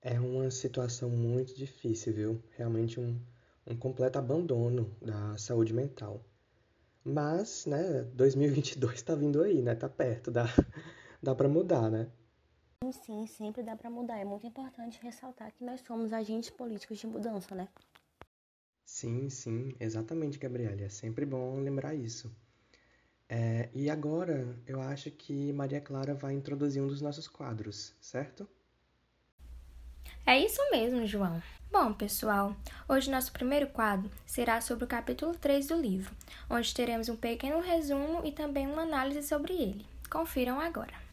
É 0.00 0.20
uma 0.20 0.52
situação 0.52 1.10
muito 1.10 1.52
difícil, 1.52 2.14
viu? 2.14 2.42
Realmente 2.56 3.00
um, 3.00 3.20
um 3.66 3.76
completo 3.76 4.20
abandono 4.20 4.88
da 5.02 5.36
saúde 5.36 5.74
mental. 5.74 6.22
Mas, 7.04 7.66
né, 7.66 8.04
2022 8.14 8.94
está 8.94 9.16
vindo 9.16 9.42
aí, 9.42 9.62
né? 9.62 9.74
Tá 9.74 9.88
perto, 9.88 10.30
dá, 10.30 10.44
dá 11.20 11.34
para 11.34 11.48
mudar, 11.48 11.90
né? 11.90 12.06
Sim, 12.84 12.92
sim, 12.92 13.26
sempre 13.26 13.62
dá 13.62 13.76
para 13.76 13.90
mudar. 13.90 14.18
É 14.18 14.24
muito 14.24 14.46
importante 14.46 15.00
ressaltar 15.02 15.52
que 15.52 15.64
nós 15.64 15.80
somos 15.80 16.12
agentes 16.12 16.50
políticos 16.50 16.98
de 16.98 17.06
mudança, 17.06 17.54
né? 17.54 17.68
Sim, 18.84 19.30
sim, 19.30 19.74
exatamente, 19.78 20.38
Gabriela. 20.38 20.82
É 20.82 20.88
sempre 20.88 21.24
bom 21.24 21.60
lembrar 21.60 21.94
isso. 21.94 22.34
É, 23.28 23.68
e 23.74 23.90
agora 23.90 24.58
eu 24.66 24.80
acho 24.80 25.10
que 25.10 25.52
Maria 25.52 25.80
Clara 25.80 26.14
vai 26.14 26.34
introduzir 26.34 26.82
um 26.82 26.88
dos 26.88 27.00
nossos 27.00 27.28
quadros, 27.28 27.94
certo? 28.00 28.48
É 30.24 30.38
isso 30.38 30.60
mesmo, 30.70 31.06
João. 31.06 31.42
Bom, 31.72 31.92
pessoal, 31.92 32.54
hoje 32.88 33.10
nosso 33.10 33.32
primeiro 33.32 33.66
quadro 33.68 34.10
será 34.26 34.60
sobre 34.60 34.84
o 34.84 34.88
capítulo 34.88 35.34
3 35.36 35.66
do 35.68 35.76
livro, 35.80 36.14
onde 36.48 36.74
teremos 36.74 37.08
um 37.08 37.16
pequeno 37.16 37.60
resumo 37.60 38.24
e 38.24 38.32
também 38.32 38.66
uma 38.66 38.82
análise 38.82 39.26
sobre 39.26 39.54
ele. 39.54 39.86
Confiram 40.10 40.60
agora. 40.60 41.07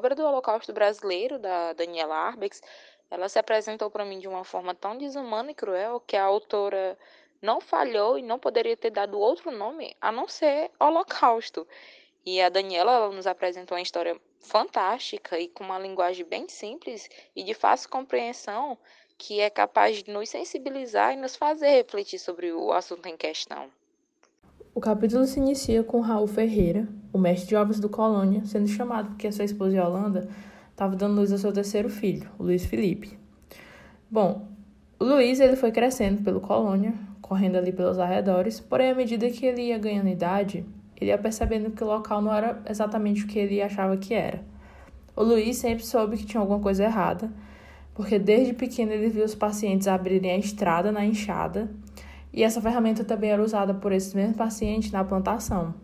Obra 0.00 0.14
do 0.14 0.24
Holocausto 0.24 0.72
Brasileiro, 0.72 1.38
da 1.38 1.74
Daniela 1.74 2.16
Arbex, 2.16 2.62
ela 3.10 3.28
se 3.28 3.38
apresentou 3.38 3.90
para 3.90 4.02
mim 4.02 4.18
de 4.18 4.26
uma 4.26 4.44
forma 4.44 4.74
tão 4.74 4.96
desumana 4.96 5.50
e 5.50 5.54
cruel 5.54 6.00
que 6.00 6.16
a 6.16 6.24
autora 6.24 6.96
não 7.42 7.60
falhou 7.60 8.18
e 8.18 8.22
não 8.22 8.38
poderia 8.38 8.74
ter 8.74 8.88
dado 8.88 9.18
outro 9.18 9.50
nome 9.50 9.94
a 10.00 10.10
não 10.10 10.26
ser 10.26 10.70
Holocausto. 10.80 11.68
E 12.24 12.40
a 12.40 12.48
Daniela 12.48 12.92
ela 12.92 13.10
nos 13.10 13.26
apresentou 13.26 13.76
uma 13.76 13.82
história 13.82 14.18
fantástica 14.38 15.38
e 15.38 15.48
com 15.48 15.64
uma 15.64 15.78
linguagem 15.78 16.24
bem 16.24 16.48
simples 16.48 17.06
e 17.36 17.42
de 17.42 17.52
fácil 17.52 17.90
compreensão 17.90 18.78
que 19.18 19.38
é 19.38 19.50
capaz 19.50 20.02
de 20.02 20.10
nos 20.10 20.30
sensibilizar 20.30 21.12
e 21.12 21.16
nos 21.16 21.36
fazer 21.36 21.68
refletir 21.68 22.18
sobre 22.18 22.52
o 22.52 22.72
assunto 22.72 23.06
em 23.06 23.18
questão. 23.18 23.70
O 24.72 24.80
capítulo 24.80 25.26
se 25.26 25.40
inicia 25.40 25.82
com 25.82 26.00
Raul 26.00 26.28
Ferreira, 26.28 26.86
o 27.12 27.18
mestre 27.18 27.48
de 27.48 27.56
obras 27.56 27.80
do 27.80 27.88
Colônia, 27.88 28.46
sendo 28.46 28.68
chamado 28.68 29.08
porque 29.08 29.32
sua 29.32 29.44
esposa 29.44 29.76
Yolanda 29.76 30.28
estava 30.70 30.94
dando 30.94 31.16
luz 31.16 31.32
ao 31.32 31.38
seu 31.38 31.52
terceiro 31.52 31.90
filho, 31.90 32.30
o 32.38 32.44
Luiz 32.44 32.64
Felipe. 32.64 33.18
Bom, 34.08 34.46
o 34.96 35.04
Luiz 35.04 35.40
ele 35.40 35.56
foi 35.56 35.72
crescendo 35.72 36.22
pelo 36.22 36.40
Colônia, 36.40 36.94
correndo 37.20 37.56
ali 37.56 37.72
pelos 37.72 37.98
arredores, 37.98 38.60
porém 38.60 38.90
à 38.90 38.94
medida 38.94 39.28
que 39.28 39.44
ele 39.44 39.62
ia 39.62 39.78
ganhando 39.78 40.08
idade, 40.08 40.64
ele 41.00 41.10
ia 41.10 41.18
percebendo 41.18 41.72
que 41.72 41.82
o 41.82 41.88
local 41.88 42.22
não 42.22 42.32
era 42.32 42.62
exatamente 42.70 43.24
o 43.24 43.26
que 43.26 43.40
ele 43.40 43.60
achava 43.60 43.96
que 43.96 44.14
era. 44.14 44.40
O 45.16 45.24
Luiz 45.24 45.56
sempre 45.56 45.84
soube 45.84 46.16
que 46.16 46.24
tinha 46.24 46.40
alguma 46.40 46.60
coisa 46.60 46.84
errada, 46.84 47.28
porque 47.92 48.20
desde 48.20 48.54
pequeno 48.54 48.92
ele 48.92 49.08
viu 49.08 49.24
os 49.24 49.34
pacientes 49.34 49.88
abrirem 49.88 50.30
a 50.30 50.38
estrada 50.38 50.92
na 50.92 51.04
enxada 51.04 51.68
e 52.32 52.42
essa 52.42 52.60
ferramenta 52.60 53.04
também 53.04 53.30
era 53.30 53.42
usada 53.42 53.74
por 53.74 53.92
esses 53.92 54.14
mesmos 54.14 54.36
pacientes 54.36 54.92
na 54.92 55.04
plantação. 55.04 55.74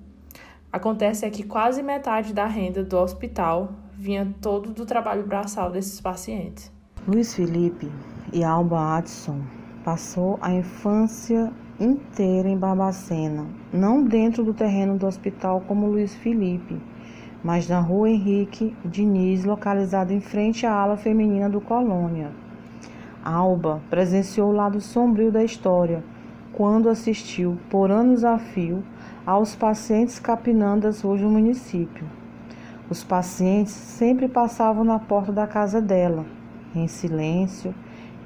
Acontece 0.73 1.25
é 1.25 1.31
que 1.31 1.43
quase 1.43 1.83
metade 1.83 2.33
da 2.33 2.47
renda 2.47 2.85
do 2.85 2.97
hospital 2.99 3.73
vinha 3.93 4.35
todo 4.41 4.73
do 4.73 4.85
trabalho 4.85 5.27
braçal 5.27 5.71
desses 5.71 6.01
pacientes. 6.01 6.71
Luiz 7.07 7.35
Felipe 7.35 7.91
e 8.33 8.45
Alba 8.45 8.99
Adson 8.99 9.41
passou 9.85 10.39
a 10.43 10.53
infância 10.53 11.53
inteira 11.79 12.49
em 12.49 12.57
Barbacena, 12.59 13.47
não 13.73 14.03
dentro 14.03 14.45
do 14.45 14.53
terreno 14.53 14.99
do 14.99 15.07
hospital 15.07 15.63
como 15.67 15.87
Luiz 15.87 16.15
Felipe, 16.15 16.81
mas 17.45 17.69
na 17.69 17.81
rua 17.81 18.11
Henrique 18.11 18.77
Diniz, 18.85 19.45
localizada 19.45 20.13
em 20.13 20.21
frente 20.21 20.67
à 20.67 20.73
ala 20.73 20.97
feminina 20.97 21.49
do 21.49 21.61
Colônia. 21.61 22.33
Alba 23.25 23.81
presenciou 23.89 24.51
o 24.51 24.55
lado 24.55 24.81
sombrio 24.81 25.31
da 25.31 25.45
história 25.45 26.03
quando 26.57 26.89
assistiu, 26.89 27.59
por 27.69 27.91
anos 27.91 28.25
a 28.25 28.39
fio, 28.39 28.83
aos 29.27 29.55
pacientes 29.55 30.19
capinando 30.19 30.89
as 30.89 31.03
ruas 31.03 31.21
do 31.21 31.29
município. 31.29 32.07
Os 32.89 33.05
pacientes 33.05 33.75
sempre 33.75 34.27
passavam 34.27 34.83
na 34.83 34.99
porta 34.99 35.31
da 35.31 35.47
casa 35.47 35.83
dela, 35.83 36.25
em 36.75 36.89
silêncio, 36.89 37.75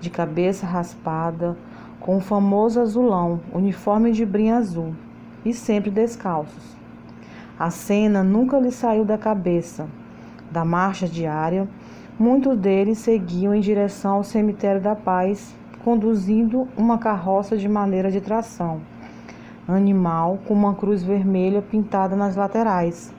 de 0.01 0.11
cabeça 0.11 0.65
raspada, 0.65 1.57
com 1.99 2.19
o 2.19 2.21
famoso 2.21 2.81
azulão, 2.81 3.41
uniforme 3.53 4.13
de 4.13 4.25
brim 4.25 4.51
azul, 4.51 4.95
e 5.45 5.53
sempre 5.53 5.91
descalços. 5.91 6.77
A 7.59 7.69
cena 7.69 8.23
nunca 8.23 8.61
lhe 8.61 8.71
saiu 8.71 9.05
da 9.05 9.19
cabeça. 9.19 9.89
Da 10.53 10.65
marcha 10.65 11.09
diária, 11.09 11.69
muitos 12.17 12.57
deles 12.57 12.99
seguiam 12.99 13.53
em 13.53 13.61
direção 13.61 14.17
ao 14.17 14.25
cemitério 14.25 14.81
da 14.81 14.95
Paz 14.95 15.59
conduzindo 15.85 16.69
uma 16.77 16.99
carroça 16.99 17.57
de 17.57 17.69
maneira 17.69 18.11
de 18.11 18.21
tração, 18.21 18.81
animal 19.67 20.39
com 20.47 20.55
uma 20.55 20.75
cruz 20.75 21.03
vermelha 21.03 21.63
pintada 21.63 22.15
nas 22.15 22.37
laterais, 22.37 23.13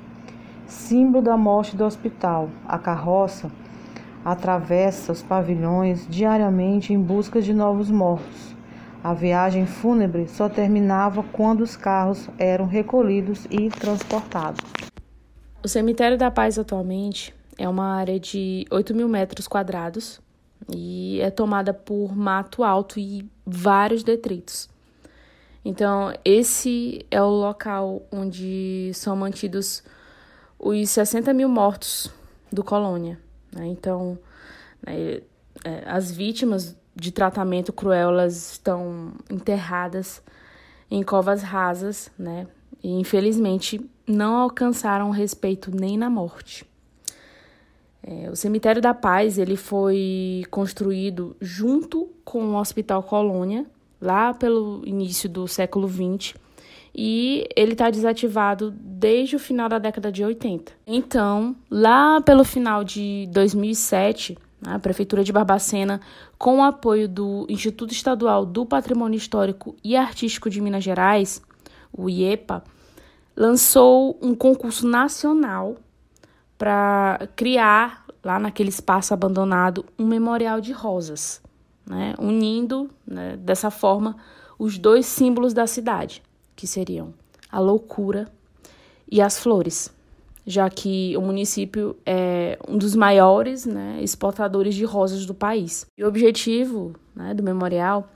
símbolo 0.65 1.23
da 1.23 1.37
morte 1.37 1.75
do 1.75 1.83
hospital. 1.83 2.49
A 2.67 2.77
carroça 2.77 3.51
atravessa 4.23 5.11
os 5.11 5.21
pavilhões 5.21 6.07
diariamente 6.07 6.93
em 6.93 7.01
busca 7.01 7.41
de 7.41 7.53
novos 7.53 7.89
mortos. 7.89 8.55
A 9.03 9.13
viagem 9.13 9.65
fúnebre 9.65 10.27
só 10.27 10.47
terminava 10.47 11.23
quando 11.23 11.61
os 11.61 11.75
carros 11.75 12.29
eram 12.37 12.67
recolhidos 12.67 13.47
e 13.49 13.69
transportados. 13.69 14.61
O 15.63 15.67
Cemitério 15.67 16.17
da 16.17 16.29
Paz 16.29 16.59
atualmente 16.59 17.33
é 17.57 17.67
uma 17.67 17.95
área 17.95 18.19
de 18.19 18.65
8 18.69 18.93
mil 18.95 19.07
metros 19.07 19.47
quadrados, 19.47 20.21
e 20.73 21.19
é 21.21 21.29
tomada 21.29 21.73
por 21.73 22.15
mato 22.15 22.63
alto 22.63 22.99
e 22.99 23.29
vários 23.45 24.03
detritos. 24.03 24.69
Então, 25.63 26.13
esse 26.25 27.05
é 27.11 27.21
o 27.21 27.29
local 27.29 28.01
onde 28.11 28.91
são 28.93 29.15
mantidos 29.15 29.83
os 30.57 30.89
60 30.89 31.33
mil 31.33 31.49
mortos 31.49 32.11
do 32.51 32.63
Colônia. 32.63 33.19
Né? 33.51 33.67
Então, 33.67 34.17
né, 34.85 35.21
é, 35.63 35.83
as 35.85 36.11
vítimas 36.11 36.75
de 36.95 37.11
tratamento 37.11 37.71
cruel 37.71 38.09
elas 38.09 38.53
estão 38.53 39.13
enterradas 39.29 40.21
em 40.89 41.03
covas 41.03 41.41
rasas, 41.41 42.11
né? 42.17 42.47
E 42.83 42.89
infelizmente 42.91 43.79
não 44.05 44.35
alcançaram 44.35 45.09
respeito 45.09 45.71
nem 45.73 45.97
na 45.97 46.09
morte. 46.09 46.65
É, 48.03 48.29
o 48.29 48.35
Cemitério 48.35 48.81
da 48.81 48.93
Paz 48.93 49.37
ele 49.37 49.55
foi 49.55 50.43
construído 50.49 51.35
junto 51.39 52.09
com 52.25 52.43
o 52.45 52.59
Hospital 52.59 53.03
Colônia, 53.03 53.65
lá 54.01 54.33
pelo 54.33 54.81
início 54.85 55.29
do 55.29 55.47
século 55.47 55.87
XX, 55.87 56.33
e 56.93 57.47
ele 57.55 57.73
está 57.73 57.89
desativado 57.89 58.71
desde 58.71 59.35
o 59.35 59.39
final 59.39 59.69
da 59.69 59.77
década 59.77 60.11
de 60.11 60.23
80. 60.23 60.73
Então, 60.85 61.55
lá 61.69 62.19
pelo 62.21 62.43
final 62.43 62.83
de 62.83 63.29
2007, 63.31 64.37
a 64.65 64.77
Prefeitura 64.79 65.23
de 65.23 65.31
Barbacena, 65.31 66.01
com 66.37 66.59
o 66.59 66.63
apoio 66.63 67.07
do 67.07 67.45
Instituto 67.49 67.91
Estadual 67.91 68.45
do 68.45 68.65
Patrimônio 68.65 69.17
Histórico 69.17 69.75
e 69.83 69.95
Artístico 69.95 70.49
de 70.49 70.59
Minas 70.59 70.83
Gerais, 70.83 71.41
o 71.93 72.09
IEPA, 72.09 72.63
lançou 73.35 74.17
um 74.21 74.35
concurso 74.35 74.87
nacional 74.87 75.77
para 76.61 77.27
criar 77.35 78.05
lá 78.23 78.37
naquele 78.37 78.69
espaço 78.69 79.15
abandonado 79.15 79.83
um 79.97 80.05
memorial 80.05 80.61
de 80.61 80.71
rosas, 80.71 81.41
né, 81.83 82.13
unindo 82.19 82.87
né, 83.03 83.35
dessa 83.35 83.71
forma 83.71 84.15
os 84.59 84.77
dois 84.77 85.07
símbolos 85.07 85.55
da 85.55 85.65
cidade, 85.65 86.21
que 86.55 86.67
seriam 86.67 87.15
a 87.51 87.59
loucura 87.59 88.27
e 89.11 89.19
as 89.19 89.39
flores. 89.39 89.91
já 90.45 90.69
que 90.69 91.17
o 91.17 91.21
município 91.21 91.97
é 92.05 92.59
um 92.67 92.77
dos 92.77 92.93
maiores 92.95 93.65
né, 93.65 93.97
exportadores 93.99 94.75
de 94.75 94.85
rosas 94.85 95.25
do 95.25 95.33
país. 95.33 95.87
E 95.97 96.03
o 96.03 96.07
objetivo 96.07 96.93
né, 97.15 97.33
do 97.33 97.41
memorial, 97.41 98.07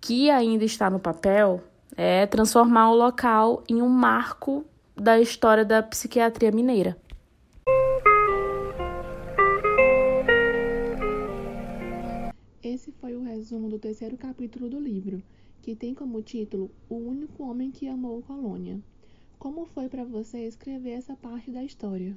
que 0.00 0.30
ainda 0.30 0.64
está 0.64 0.88
no 0.88 0.98
papel, 0.98 1.62
é 1.94 2.24
transformar 2.24 2.90
o 2.90 2.96
local 2.96 3.62
em 3.68 3.82
um 3.82 3.90
marco 3.90 4.64
da 4.96 5.20
história 5.20 5.66
da 5.66 5.82
psiquiatria 5.82 6.50
mineira. 6.50 6.96
Resumo 13.34 13.68
do 13.68 13.80
terceiro 13.80 14.16
capítulo 14.16 14.70
do 14.70 14.78
livro, 14.78 15.20
que 15.60 15.74
tem 15.74 15.92
como 15.92 16.22
título 16.22 16.70
O 16.88 16.94
Único 16.94 17.42
Homem 17.42 17.70
que 17.70 17.88
Amou 17.88 18.22
Colônia. 18.22 18.80
Como 19.40 19.66
foi 19.66 19.88
para 19.88 20.04
você 20.04 20.46
escrever 20.46 20.92
essa 20.92 21.16
parte 21.16 21.50
da 21.50 21.64
história? 21.64 22.16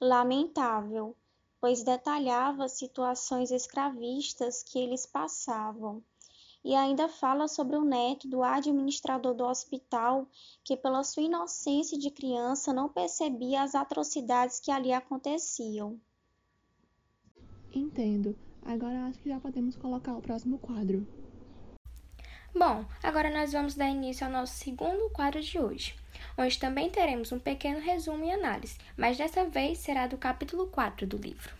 Lamentável, 0.00 1.16
pois 1.60 1.82
detalhava 1.82 2.68
situações 2.68 3.50
escravistas 3.50 4.62
que 4.62 4.78
eles 4.78 5.06
passavam. 5.06 6.00
E 6.64 6.74
ainda 6.74 7.08
fala 7.08 7.48
sobre 7.48 7.76
o 7.76 7.84
neto 7.84 8.28
do 8.28 8.44
administrador 8.44 9.34
do 9.34 9.44
hospital, 9.44 10.28
que, 10.62 10.76
pela 10.76 11.02
sua 11.02 11.24
inocência 11.24 11.98
de 11.98 12.10
criança, 12.10 12.72
não 12.72 12.88
percebia 12.88 13.62
as 13.62 13.74
atrocidades 13.74 14.60
que 14.60 14.70
ali 14.70 14.92
aconteciam. 14.92 16.00
Entendo. 17.74 18.36
Agora 18.68 19.06
acho 19.06 19.20
que 19.20 19.28
já 19.28 19.38
podemos 19.38 19.76
colocar 19.76 20.12
o 20.12 20.20
próximo 20.20 20.58
quadro. 20.58 21.06
Bom, 22.52 22.84
agora 23.02 23.30
nós 23.30 23.52
vamos 23.52 23.74
dar 23.74 23.88
início 23.88 24.26
ao 24.26 24.32
nosso 24.32 24.54
segundo 24.54 25.08
quadro 25.10 25.40
de 25.40 25.58
hoje, 25.58 25.94
onde 26.36 26.58
também 26.58 26.90
teremos 26.90 27.30
um 27.30 27.38
pequeno 27.38 27.78
resumo 27.78 28.24
e 28.24 28.30
análise, 28.30 28.76
mas 28.96 29.16
dessa 29.16 29.44
vez 29.44 29.78
será 29.78 30.06
do 30.06 30.16
capítulo 30.16 30.66
4 30.66 31.06
do 31.06 31.16
livro. 31.16 31.50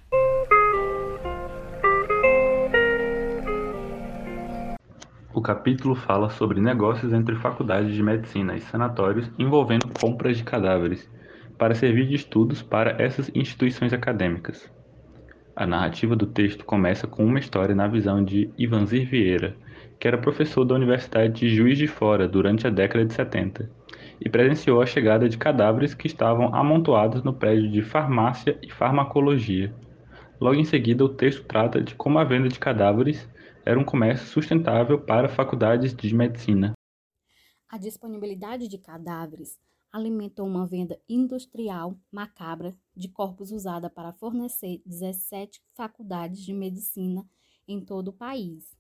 O 5.33 5.41
capítulo 5.41 5.95
fala 5.95 6.31
sobre 6.31 6.61
negócios 6.61 7.13
entre 7.13 7.37
faculdades 7.37 7.95
de 7.95 8.03
medicina 8.03 8.57
e 8.57 8.61
sanatórios 8.63 9.31
envolvendo 9.39 9.87
compras 10.01 10.39
de 10.39 10.45
cadáveres, 10.45 11.09
para 11.57 11.75
servir 11.75 12.09
de 12.09 12.17
estudos 12.17 12.63
para 12.63 13.01
essas 13.01 13.31
instituições 13.35 13.93
acadêmicas. 13.93 14.69
A 15.59 15.67
narrativa 15.67 16.15
do 16.15 16.27
texto 16.27 16.67
começa 16.67 17.07
com 17.07 17.25
uma 17.25 17.39
história 17.39 17.75
na 17.75 17.89
visão 17.89 18.23
de 18.23 18.51
Ivanzir 18.59 19.09
Vieira, 19.09 19.57
que 19.99 20.07
era 20.07 20.19
professor 20.19 20.67
da 20.67 20.75
Universidade 20.75 21.33
de 21.33 21.49
Juiz 21.49 21.79
de 21.79 21.87
Fora 21.87 22.29
durante 22.29 22.67
a 22.67 22.71
década 22.71 23.07
de 23.07 23.15
70 23.15 23.71
e 24.21 24.29
presenciou 24.29 24.83
a 24.83 24.87
chegada 24.87 25.27
de 25.27 25.39
cadáveres 25.39 25.95
que 25.95 26.07
estavam 26.07 26.55
amontoados 26.55 27.23
no 27.23 27.33
prédio 27.33 27.71
de 27.71 27.81
farmácia 27.81 28.59
e 28.63 28.71
farmacologia. 28.71 29.75
Logo 30.39 30.57
em 30.57 30.65
seguida, 30.65 31.03
o 31.03 31.09
texto 31.09 31.43
trata 31.45 31.81
de 31.81 31.95
como 31.95 32.19
a 32.19 32.25
venda 32.25 32.51
de 32.51 32.59
cadáveres 32.59 33.27
era 33.65 33.81
um 33.81 33.85
comércio 33.85 34.27
sustentável 34.27 35.01
para 35.01 35.27
faculdades 35.27 35.95
de 35.97 36.15
medicina. 36.15 36.75
A 37.67 37.79
disponibilidade 37.79 38.69
de 38.69 38.77
cadáveres 38.77 39.59
alimentou 39.97 40.47
uma 40.47 40.67
venda 40.67 41.01
industrial 41.09 41.99
macabra 42.11 42.77
de 42.95 43.09
corpos 43.09 43.51
usada 43.51 43.89
para 43.89 44.13
fornecer 44.13 44.83
17 44.85 45.63
faculdades 45.75 46.41
de 46.43 46.53
medicina 46.53 47.27
em 47.67 47.81
todo 47.81 48.09
o 48.09 48.13
país 48.13 48.77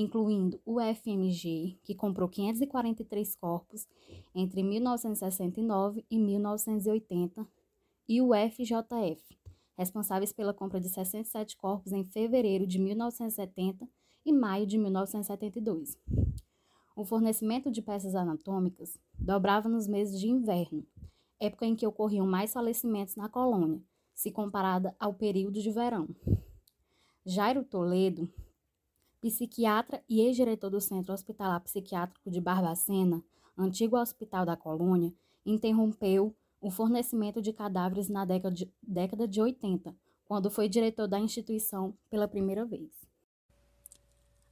incluindo 0.00 0.60
o 0.64 0.80
FMG, 0.80 1.76
que 1.82 1.92
comprou 1.92 2.28
543 2.28 3.34
corpos 3.34 3.88
entre 4.32 4.62
1969 4.62 6.06
e 6.08 6.18
1980, 6.20 7.44
e 8.08 8.22
o 8.22 8.30
FJF, 8.32 9.38
responsáveis 9.76 10.32
pela 10.32 10.54
compra 10.54 10.80
de 10.80 10.88
67 10.88 11.56
corpos 11.56 11.92
em 11.92 12.04
fevereiro 12.04 12.64
de 12.64 12.78
1970 12.78 13.88
e 14.24 14.32
maio 14.32 14.66
de 14.66 14.78
1972. 14.78 15.98
O 16.98 17.04
fornecimento 17.04 17.70
de 17.70 17.80
peças 17.80 18.16
anatômicas 18.16 18.98
dobrava 19.16 19.68
nos 19.68 19.86
meses 19.86 20.18
de 20.18 20.28
inverno, 20.28 20.84
época 21.38 21.64
em 21.64 21.76
que 21.76 21.86
ocorriam 21.86 22.26
mais 22.26 22.52
falecimentos 22.52 23.14
na 23.14 23.28
colônia, 23.28 23.80
se 24.12 24.32
comparada 24.32 24.92
ao 24.98 25.14
período 25.14 25.62
de 25.62 25.70
verão. 25.70 26.08
Jairo 27.24 27.62
Toledo, 27.62 28.28
psiquiatra 29.20 30.02
e 30.08 30.22
ex-diretor 30.22 30.70
do 30.70 30.80
Centro 30.80 31.14
Hospitalar 31.14 31.60
Psiquiátrico 31.60 32.32
de 32.32 32.40
Barbacena, 32.40 33.22
antigo 33.56 33.96
Hospital 33.96 34.44
da 34.44 34.56
Colônia, 34.56 35.14
interrompeu 35.46 36.34
o 36.60 36.68
fornecimento 36.68 37.40
de 37.40 37.52
cadáveres 37.52 38.08
na 38.08 38.24
década 38.24 38.56
de, 38.56 38.74
década 38.82 39.28
de 39.28 39.40
80, 39.40 39.94
quando 40.24 40.50
foi 40.50 40.68
diretor 40.68 41.06
da 41.06 41.20
instituição 41.20 41.96
pela 42.10 42.26
primeira 42.26 42.66
vez. 42.66 43.07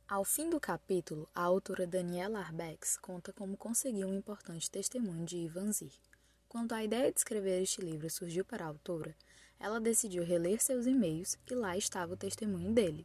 Ao 0.09 0.25
fim 0.25 0.49
do 0.49 0.61
capítulo, 0.61 1.29
a 1.35 1.43
autora 1.43 1.85
Daniela 1.85 2.39
Arbex 2.39 2.97
conta 2.97 3.33
como 3.33 3.57
conseguiu 3.57 4.07
um 4.07 4.15
importante 4.15 4.71
testemunho 4.71 5.27
de 5.27 5.37
Ivan 5.37 5.73
Zir. 5.73 5.91
Quando 6.49 6.75
a 6.75 6.85
ideia 6.85 7.11
de 7.11 7.19
escrever 7.19 7.61
este 7.61 7.81
livro 7.81 8.09
surgiu 8.09 8.45
para 8.45 8.65
a 8.65 8.69
autora, 8.69 9.17
ela 9.59 9.81
decidiu 9.81 10.23
reler 10.23 10.63
seus 10.63 10.87
e-mails 10.87 11.37
e 11.51 11.57
lá 11.57 11.77
estava 11.77 12.15
o 12.15 12.17
testemunho 12.17 12.73
dele. 12.73 13.05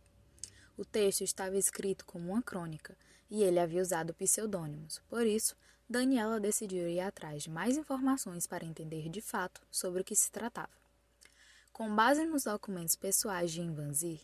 O 0.77 0.85
texto 0.85 1.23
estava 1.23 1.57
escrito 1.57 2.05
como 2.05 2.33
uma 2.33 2.43
crônica 2.43 2.95
e 3.31 3.41
ele 3.41 3.59
havia 3.59 3.81
usado 3.81 4.13
pseudônimos. 4.13 5.01
Por 5.09 5.25
isso, 5.25 5.55
Daniela 5.89 6.39
decidiu 6.39 6.87
ir 6.87 6.99
atrás 6.99 7.41
de 7.41 7.49
mais 7.49 7.77
informações 7.77 8.45
para 8.45 8.63
entender 8.63 9.09
de 9.09 9.21
fato 9.21 9.59
sobre 9.71 10.01
o 10.01 10.05
que 10.05 10.15
se 10.15 10.31
tratava. 10.31 10.69
Com 11.73 11.95
base 11.95 12.23
nos 12.27 12.43
documentos 12.43 12.95
pessoais 12.95 13.51
de 13.51 13.59
Invanzir, 13.59 14.21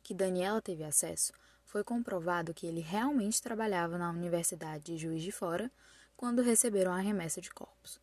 que 0.00 0.14
Daniela 0.14 0.62
teve 0.62 0.84
acesso, 0.84 1.32
foi 1.70 1.84
comprovado 1.84 2.52
que 2.52 2.66
ele 2.66 2.80
realmente 2.80 3.40
trabalhava 3.40 3.96
na 3.96 4.10
Universidade 4.10 4.82
de 4.86 4.96
Juiz 4.96 5.22
de 5.22 5.30
Fora 5.30 5.70
quando 6.16 6.42
receberam 6.42 6.92
a 6.92 6.98
remessa 6.98 7.40
de 7.40 7.48
corpos. 7.48 8.00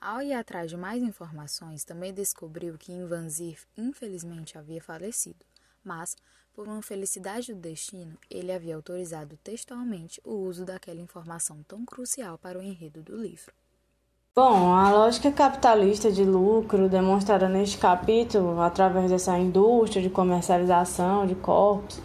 Ao 0.00 0.22
ir 0.22 0.32
atrás 0.32 0.70
de 0.70 0.76
mais 0.78 1.02
informações, 1.02 1.84
também 1.84 2.14
descobriu 2.14 2.78
que 2.78 2.92
Invanzir 2.92 3.58
infelizmente 3.76 4.56
havia 4.56 4.80
falecido, 4.80 5.44
mas 5.84 6.16
por 6.54 6.66
uma 6.66 6.80
felicidade 6.80 7.52
do 7.52 7.60
destino, 7.60 8.16
ele 8.30 8.50
havia 8.50 8.74
autorizado 8.74 9.36
textualmente 9.44 10.18
o 10.24 10.32
uso 10.32 10.64
daquela 10.64 10.98
informação 10.98 11.62
tão 11.68 11.84
crucial 11.84 12.38
para 12.38 12.58
o 12.58 12.62
enredo 12.62 13.02
do 13.02 13.14
livro. 13.14 13.52
Bom, 14.34 14.72
a 14.72 14.90
lógica 14.90 15.30
capitalista 15.30 16.10
de 16.10 16.24
lucro 16.24 16.88
demonstrada 16.88 17.50
neste 17.50 17.76
capítulo, 17.76 18.58
através 18.62 19.10
dessa 19.10 19.38
indústria 19.38 20.00
de 20.00 20.08
comercialização 20.08 21.26
de 21.26 21.34
corpos, 21.34 22.00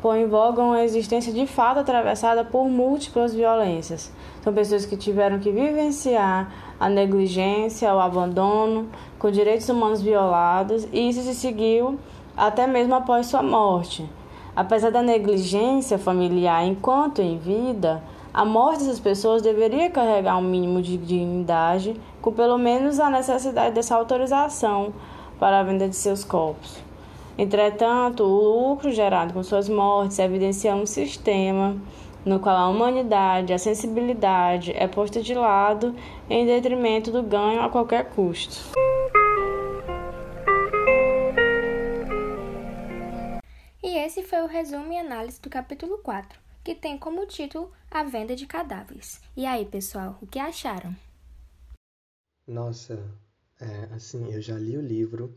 põe 0.00 0.22
em 0.22 0.26
voga 0.26 0.62
uma 0.62 0.82
existência 0.82 1.32
de 1.32 1.46
fato 1.46 1.80
atravessada 1.80 2.44
por 2.44 2.68
múltiplas 2.68 3.34
violências. 3.34 4.12
São 4.42 4.52
pessoas 4.52 4.86
que 4.86 4.96
tiveram 4.96 5.38
que 5.38 5.50
vivenciar 5.50 6.52
a 6.78 6.88
negligência, 6.88 7.92
o 7.92 7.98
abandono, 7.98 8.88
com 9.18 9.30
direitos 9.30 9.68
humanos 9.68 10.00
violados, 10.00 10.86
e 10.92 11.08
isso 11.08 11.22
se 11.22 11.34
seguiu 11.34 11.98
até 12.36 12.66
mesmo 12.66 12.94
após 12.94 13.26
sua 13.26 13.42
morte. 13.42 14.08
Apesar 14.54 14.90
da 14.90 15.02
negligência 15.02 15.98
familiar 15.98 16.64
enquanto 16.64 17.20
em 17.20 17.38
vida, 17.38 18.02
a 18.32 18.44
morte 18.44 18.80
dessas 18.80 19.00
pessoas 19.00 19.42
deveria 19.42 19.90
carregar 19.90 20.36
um 20.36 20.42
mínimo 20.42 20.80
de 20.80 20.96
dignidade, 20.96 22.00
com 22.20 22.32
pelo 22.32 22.58
menos 22.58 23.00
a 23.00 23.10
necessidade 23.10 23.74
dessa 23.74 23.96
autorização 23.96 24.92
para 25.38 25.60
a 25.60 25.62
venda 25.62 25.88
de 25.88 25.96
seus 25.96 26.22
corpos. 26.22 26.87
Entretanto, 27.38 28.24
o 28.24 28.70
lucro 28.70 28.90
gerado 28.90 29.32
com 29.32 29.42
suas 29.42 29.68
mortes 29.68 30.18
evidencia 30.18 30.74
um 30.74 30.84
sistema 30.84 31.80
no 32.24 32.40
qual 32.40 32.56
a 32.56 32.68
humanidade, 32.68 33.52
a 33.52 33.58
sensibilidade 33.58 34.72
é 34.72 34.86
posta 34.88 35.22
de 35.22 35.32
lado 35.32 35.94
em 36.28 36.44
detrimento 36.44 37.12
do 37.12 37.22
ganho 37.22 37.62
a 37.62 37.70
qualquer 37.70 38.10
custo. 38.10 38.76
esse 44.08 44.22
foi 44.22 44.40
o 44.40 44.46
resumo 44.46 44.90
e 44.90 44.98
análise 44.98 45.38
do 45.38 45.50
capítulo 45.50 45.98
4, 45.98 46.40
que 46.64 46.74
tem 46.74 46.96
como 46.96 47.26
título 47.26 47.70
A 47.90 48.04
Venda 48.04 48.34
de 48.34 48.46
Cadáveres. 48.46 49.20
E 49.36 49.44
aí, 49.44 49.66
pessoal, 49.66 50.16
o 50.22 50.26
que 50.26 50.38
acharam? 50.38 50.96
Nossa, 52.46 52.98
é, 53.60 53.94
assim, 53.94 54.32
eu 54.32 54.40
já 54.40 54.56
li 54.56 54.78
o 54.78 54.80
livro, 54.80 55.36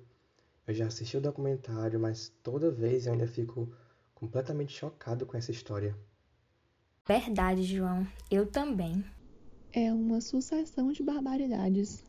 eu 0.71 0.75
já 0.75 0.87
assisti 0.87 1.17
o 1.17 1.21
documentário, 1.21 1.99
mas 1.99 2.29
toda 2.41 2.71
vez 2.71 3.05
eu 3.05 3.11
ainda 3.11 3.27
fico 3.27 3.71
completamente 4.15 4.71
chocado 4.71 5.25
com 5.25 5.35
essa 5.35 5.51
história. 5.51 5.95
Verdade, 7.05 7.63
João. 7.63 8.07
Eu 8.29 8.45
também. 8.45 9.03
É 9.73 9.91
uma 9.91 10.21
sucessão 10.21 10.91
de 10.93 11.03
barbaridades. 11.03 12.03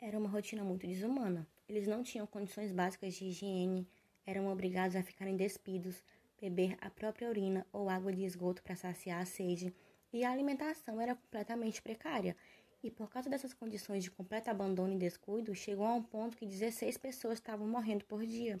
Era 0.00 0.18
uma 0.18 0.28
rotina 0.28 0.64
muito 0.64 0.86
desumana. 0.86 1.46
Eles 1.68 1.86
não 1.86 2.02
tinham 2.02 2.26
condições 2.26 2.72
básicas 2.72 3.14
de 3.14 3.26
higiene, 3.26 3.86
eram 4.26 4.48
obrigados 4.48 4.96
a 4.96 5.02
ficarem 5.02 5.36
despidos, 5.36 6.02
beber 6.40 6.76
a 6.80 6.90
própria 6.90 7.28
urina 7.28 7.64
ou 7.72 7.88
água 7.88 8.12
de 8.12 8.24
esgoto 8.24 8.62
para 8.62 8.74
saciar 8.74 9.20
a 9.20 9.26
sede, 9.26 9.72
e 10.12 10.24
a 10.24 10.32
alimentação 10.32 11.00
era 11.00 11.14
completamente 11.14 11.82
precária. 11.82 12.36
E 12.82 12.90
por 12.90 13.10
causa 13.10 13.28
dessas 13.28 13.52
condições 13.52 14.04
de 14.04 14.10
completo 14.10 14.50
abandono 14.50 14.92
e 14.92 14.98
descuido, 14.98 15.54
chegou 15.54 15.84
a 15.84 15.94
um 15.94 16.02
ponto 16.02 16.36
que 16.36 16.46
16 16.46 16.96
pessoas 16.96 17.34
estavam 17.34 17.66
morrendo 17.66 18.04
por 18.04 18.24
dia. 18.24 18.60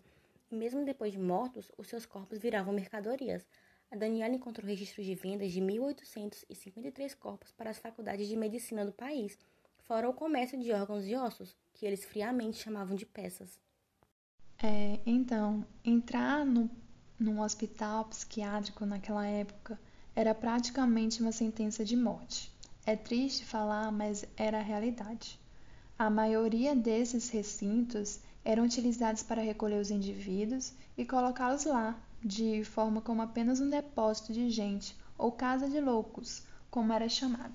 E 0.50 0.56
mesmo 0.56 0.84
depois 0.84 1.12
de 1.12 1.18
mortos, 1.18 1.70
os 1.78 1.86
seus 1.86 2.04
corpos 2.04 2.38
viravam 2.38 2.72
mercadorias. 2.72 3.46
A 3.90 3.96
Daniela 3.96 4.34
encontrou 4.34 4.66
registros 4.66 5.06
de 5.06 5.14
vendas 5.14 5.52
de 5.52 5.60
1.853 5.60 7.14
corpos 7.16 7.52
para 7.52 7.70
as 7.70 7.78
faculdades 7.78 8.28
de 8.28 8.36
medicina 8.36 8.84
do 8.84 8.92
país, 8.92 9.38
fora 9.78 10.08
o 10.08 10.12
comércio 10.12 10.58
de 10.58 10.72
órgãos 10.72 11.06
e 11.06 11.14
ossos, 11.14 11.56
que 11.72 11.86
eles 11.86 12.04
friamente 12.04 12.58
chamavam 12.58 12.96
de 12.96 13.06
peças. 13.06 13.58
É, 14.62 14.98
então, 15.06 15.64
entrar 15.84 16.44
no, 16.44 16.68
num 17.18 17.40
hospital 17.40 18.04
psiquiátrico 18.06 18.84
naquela 18.84 19.26
época 19.26 19.80
era 20.14 20.34
praticamente 20.34 21.22
uma 21.22 21.32
sentença 21.32 21.84
de 21.84 21.96
morte. 21.96 22.52
É 22.88 22.96
triste 22.96 23.44
falar, 23.44 23.92
mas 23.92 24.24
era 24.34 24.60
a 24.60 24.62
realidade. 24.62 25.38
A 25.98 26.08
maioria 26.08 26.74
desses 26.74 27.28
recintos 27.28 28.18
eram 28.42 28.64
utilizados 28.64 29.22
para 29.22 29.42
recolher 29.42 29.78
os 29.78 29.90
indivíduos 29.90 30.72
e 30.96 31.04
colocá-los 31.04 31.66
lá, 31.66 32.00
de 32.24 32.64
forma 32.64 33.02
como 33.02 33.20
apenas 33.20 33.60
um 33.60 33.68
depósito 33.68 34.32
de 34.32 34.48
gente 34.48 34.96
ou 35.18 35.30
casa 35.30 35.68
de 35.68 35.78
loucos, 35.78 36.44
como 36.70 36.90
era 36.90 37.10
chamado. 37.10 37.52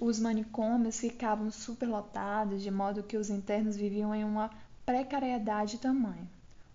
Os 0.00 0.20
manicômios 0.20 1.00
ficavam 1.00 1.50
superlotados, 1.50 2.62
de 2.62 2.70
modo 2.70 3.02
que 3.02 3.16
os 3.16 3.28
internos 3.28 3.74
viviam 3.74 4.14
em 4.14 4.22
uma 4.22 4.52
precariedade 4.84 5.78
tamanha. 5.78 6.30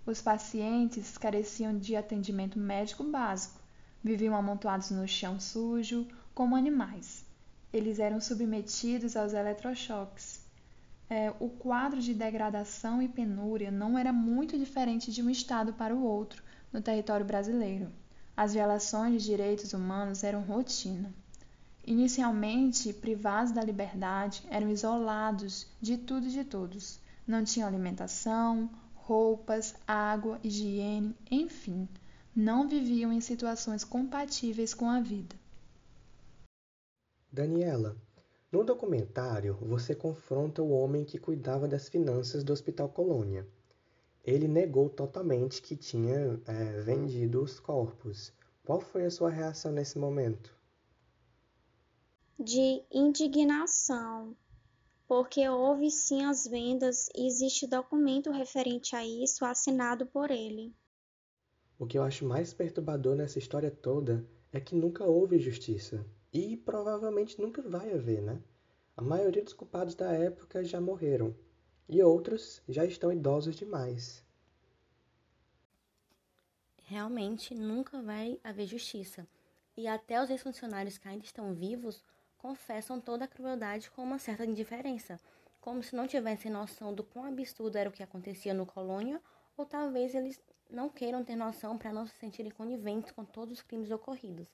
Os 0.05 0.21
pacientes 0.21 1.17
careciam 1.17 1.77
de 1.77 1.95
atendimento 1.95 2.59
médico 2.59 3.05
básico, 3.05 3.61
viviam 4.03 4.35
amontoados 4.35 4.91
no 4.91 5.07
chão 5.07 5.39
sujo, 5.39 6.05
como 6.35 6.57
animais. 6.57 7.30
Eles 7.73 7.99
eram 7.99 8.19
submetidos 8.19 9.15
aos 9.15 9.33
eletrochoques. 9.33 10.41
É, 11.09 11.33
o 11.39 11.49
quadro 11.49 12.01
de 12.01 12.13
degradação 12.13 13.01
e 13.01 13.07
penúria 13.07 13.69
não 13.69 13.97
era 13.97 14.13
muito 14.13 14.57
diferente 14.57 15.11
de 15.11 15.21
um 15.21 15.29
estado 15.29 15.73
para 15.73 15.95
o 15.95 16.03
outro 16.03 16.41
no 16.71 16.81
território 16.81 17.25
brasileiro. 17.25 17.91
As 18.35 18.53
violações 18.53 19.21
de 19.21 19.29
direitos 19.29 19.73
humanos 19.73 20.23
eram 20.23 20.41
rotina. 20.41 21.13
Inicialmente 21.85 22.93
privados 22.93 23.51
da 23.51 23.63
liberdade, 23.63 24.43
eram 24.49 24.69
isolados 24.69 25.67
de 25.81 25.97
tudo 25.97 26.27
e 26.27 26.31
de 26.31 26.43
todos 26.43 26.99
não 27.27 27.43
tinham 27.43 27.67
alimentação, 27.67 28.69
roupas, 28.93 29.73
água, 29.87 30.39
higiene, 30.43 31.15
enfim, 31.29 31.87
não 32.35 32.67
viviam 32.67 33.11
em 33.11 33.21
situações 33.21 33.83
compatíveis 33.83 34.73
com 34.73 34.89
a 34.89 34.99
vida. 34.99 35.35
Daniela, 37.31 37.95
no 38.51 38.61
documentário 38.61 39.57
você 39.61 39.95
confronta 39.95 40.61
o 40.61 40.71
homem 40.71 41.05
que 41.05 41.17
cuidava 41.17 41.65
das 41.65 41.87
finanças 41.87 42.43
do 42.43 42.51
Hospital 42.51 42.89
Colônia. 42.89 43.47
Ele 44.21 44.49
negou 44.49 44.89
totalmente 44.89 45.61
que 45.61 45.77
tinha 45.77 46.41
é, 46.45 46.81
vendido 46.81 47.41
os 47.41 47.57
corpos. 47.57 48.33
Qual 48.65 48.81
foi 48.81 49.05
a 49.05 49.09
sua 49.09 49.29
reação 49.29 49.71
nesse 49.71 49.97
momento? 49.97 50.53
De 52.37 52.83
indignação, 52.91 54.35
porque 55.07 55.47
houve 55.47 55.89
sim 55.89 56.25
as 56.25 56.45
vendas 56.45 57.07
e 57.15 57.25
existe 57.25 57.65
documento 57.65 58.29
referente 58.29 58.93
a 58.93 59.05
isso 59.05 59.45
assinado 59.45 60.05
por 60.05 60.29
ele. 60.29 60.75
O 61.79 61.87
que 61.87 61.97
eu 61.97 62.03
acho 62.03 62.25
mais 62.25 62.53
perturbador 62.53 63.15
nessa 63.15 63.39
história 63.39 63.71
toda 63.71 64.27
é 64.51 64.59
que 64.59 64.75
nunca 64.75 65.05
houve 65.05 65.39
justiça. 65.39 66.05
E 66.33 66.55
provavelmente 66.55 67.41
nunca 67.41 67.61
vai 67.61 67.93
haver, 67.93 68.21
né? 68.21 68.41
A 68.95 69.01
maioria 69.01 69.43
dos 69.43 69.53
culpados 69.53 69.95
da 69.95 70.11
época 70.13 70.63
já 70.63 70.79
morreram. 70.79 71.35
E 71.89 72.01
outros 72.01 72.61
já 72.69 72.85
estão 72.85 73.11
idosos 73.11 73.55
demais. 73.55 74.23
Realmente 76.83 77.53
nunca 77.53 78.01
vai 78.01 78.39
haver 78.43 78.65
justiça. 78.65 79.27
E 79.75 79.87
até 79.87 80.21
os 80.21 80.29
ex-funcionários 80.29 80.97
que 80.97 81.07
ainda 81.07 81.25
estão 81.25 81.53
vivos 81.53 82.03
confessam 82.37 82.99
toda 82.99 83.25
a 83.25 83.27
crueldade 83.27 83.91
com 83.91 84.01
uma 84.01 84.17
certa 84.17 84.45
indiferença, 84.45 85.19
como 85.59 85.83
se 85.83 85.95
não 85.95 86.07
tivessem 86.07 86.51
noção 86.51 86.93
do 86.93 87.03
quão 87.03 87.25
absurdo 87.25 87.77
era 87.77 87.89
o 87.89 87.91
que 87.91 88.03
acontecia 88.03 88.53
no 88.53 88.65
colônia, 88.65 89.21
ou 89.55 89.65
talvez 89.65 90.15
eles 90.15 90.41
não 90.69 90.89
queiram 90.89 91.23
ter 91.23 91.35
noção 91.35 91.77
para 91.77 91.93
não 91.93 92.07
se 92.07 92.15
sentirem 92.15 92.51
coniventes 92.51 93.11
com 93.11 93.23
todos 93.23 93.59
os 93.59 93.63
crimes 93.63 93.91
ocorridos. 93.91 94.47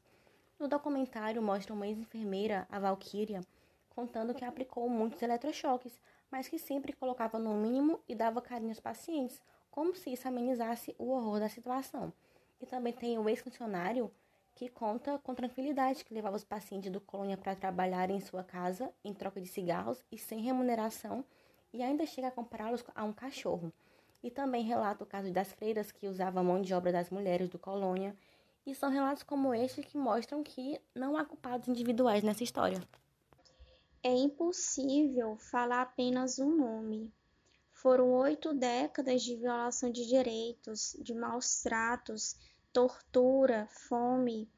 No 0.60 0.68
documentário 0.68 1.42
mostra 1.42 1.74
uma 1.74 1.88
ex-enfermeira, 1.88 2.68
a 2.72 2.80
Valkyria, 2.80 3.42
contando 3.90 4.34
que 4.34 4.44
aplicou 4.44 4.90
muitos 4.90 5.22
eletrochoques, 5.22 6.00
mas 6.32 6.48
que 6.48 6.58
sempre 6.58 6.94
colocava 6.94 7.38
no 7.38 7.56
mínimo 7.56 8.00
e 8.08 8.16
dava 8.16 8.42
carinho 8.42 8.72
aos 8.72 8.80
pacientes, 8.80 9.42
como 9.70 9.96
se 9.96 10.12
isso 10.12 10.28
amenizasse 10.28 10.96
o 10.98 11.12
horror 11.12 11.40
da 11.40 11.48
situação. 11.48 12.12
E 12.60 12.66
também 12.66 12.92
tem 12.92 13.20
o 13.20 13.30
ex-funcionário 13.30 14.12
que 14.56 14.68
conta 14.68 15.20
com 15.20 15.36
tranquilidade 15.36 16.04
que 16.04 16.14
levava 16.14 16.36
os 16.36 16.44
pacientes 16.44 16.92
do 16.92 17.00
colônia 17.00 17.38
para 17.38 17.56
trabalhar 17.56 18.10
em 18.10 18.20
sua 18.20 18.44
casa 18.44 18.92
em 19.06 19.14
troca 19.14 19.40
de 19.40 19.48
cigarros 19.48 20.04
e 20.12 20.18
sem 20.18 20.42
remuneração 20.42 21.24
e 21.72 21.84
ainda 21.84 22.08
chega 22.08 22.30
a 22.30 22.32
compará-los 22.32 22.84
a 22.96 23.04
um 23.04 23.14
cachorro. 23.14 23.72
E 24.24 24.32
também 24.32 24.64
relata 24.64 25.04
o 25.04 25.08
caso 25.08 25.32
das 25.32 25.52
freiras 25.54 25.92
que 25.92 26.08
usavam 26.08 26.42
a 26.42 26.44
mão 26.44 26.60
de 26.60 26.74
obra 26.74 26.92
das 26.92 27.12
mulheres 27.12 27.48
do 27.50 27.60
colônia. 27.60 28.16
E 28.68 28.76
são 28.76 28.90
relatos 28.90 29.24
como 29.24 29.54
este 29.54 29.82
que 29.82 29.98
mostram 29.98 30.44
que 30.44 30.78
não 30.94 31.16
há 31.16 31.24
culpados 31.24 31.70
individuais 31.70 32.22
nessa 32.22 32.44
história. 32.44 32.86
É 34.04 34.14
impossível 34.14 35.38
falar 35.38 35.84
apenas 35.84 36.38
um 36.38 36.54
nome. 36.54 37.10
Foram 37.72 38.12
oito 38.12 38.54
décadas 38.54 39.24
de 39.24 39.38
violação 39.38 39.90
de 39.90 40.06
direitos, 40.06 40.98
de 41.00 41.14
maus 41.14 41.62
tratos, 41.62 42.36
tortura, 42.74 43.70
fome. 43.88 44.50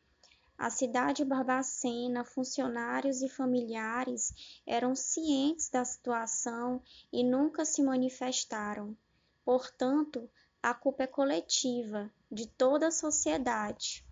A 0.58 0.72
cidade 0.72 1.24
Barbacena, 1.24 2.26
funcionários 2.26 3.22
e 3.22 3.30
familiares 3.30 4.34
eram 4.65 4.95
cientes 4.95 5.69
da 5.69 5.86
situação 5.86 6.82
e 7.13 7.24
nunca 7.24 7.63
se 7.63 7.84
manifestaram. 7.84 8.98
Portanto, 9.45 10.28
a 10.62 10.74
culpa 10.74 11.04
é 11.04 11.08
coletiva, 11.08 12.12
de 12.32 12.48
toda 12.48 12.88
a 12.88 12.91
sociedade. 12.91 14.04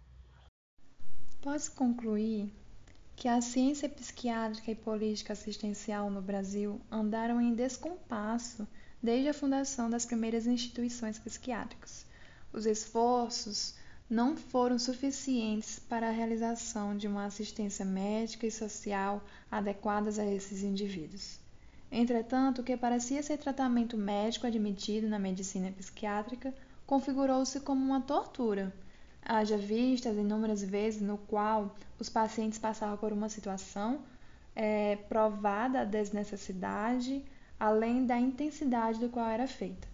Posso 1.41 1.71
concluir 1.73 2.53
que 3.15 3.27
a 3.27 3.41
ciência 3.41 3.89
psiquiátrica 3.89 4.71
e 4.71 4.75
política 4.75 5.33
assistencial 5.33 6.10
no 6.10 6.21
Brasil 6.21 6.79
andaram 6.89 7.41
em 7.41 7.53
descompasso 7.53 8.67
desde 9.01 9.29
a 9.29 9.33
fundação 9.33 9.89
das 9.89 10.05
primeiras 10.05 10.47
instituições 10.47 11.19
psiquiátricas. 11.19 12.05
Os 12.53 12.65
esforços 12.65 13.75
não 14.10 14.38
foram 14.38 14.79
suficientes 14.79 15.79
para 15.79 16.07
a 16.07 16.12
realização 16.12 16.95
de 16.95 17.07
uma 17.07 17.25
assistência 17.25 17.83
médica 17.83 18.47
e 18.47 18.51
social 18.51 19.21
adequadas 19.51 20.17
a 20.17 20.25
esses 20.25 20.63
indivíduos. 20.63 21.39
Entretanto, 21.91 22.62
o 22.62 22.63
que 22.63 22.76
parecia 22.76 23.23
ser 23.23 23.38
tratamento 23.38 23.97
médico 23.97 24.45
admitido 24.45 25.08
na 25.08 25.17
medicina 25.17 25.71
psiquiátrica 25.71 26.54
configurou-se 26.86 27.60
como 27.62 27.84
uma 27.84 28.02
tortura, 28.02 28.73
haja 29.21 29.58
vista 29.58 30.10
as 30.10 30.17
inúmeras 30.17 30.63
vezes 30.63 31.02
no 31.02 31.17
qual 31.17 31.76
os 32.00 32.10
pacientes 32.10 32.60
passavam 32.60 32.97
por 32.97 33.12
uma 33.12 33.30
situação 33.30 34.02
é, 34.56 34.95
provada 35.10 35.82
a 35.82 35.86
desnecessidade, 35.86 37.23
além 37.60 38.06
da 38.06 38.17
intensidade 38.17 39.00
do 39.00 39.10
qual 39.10 39.28
era 39.28 39.47
feita. 39.47 39.88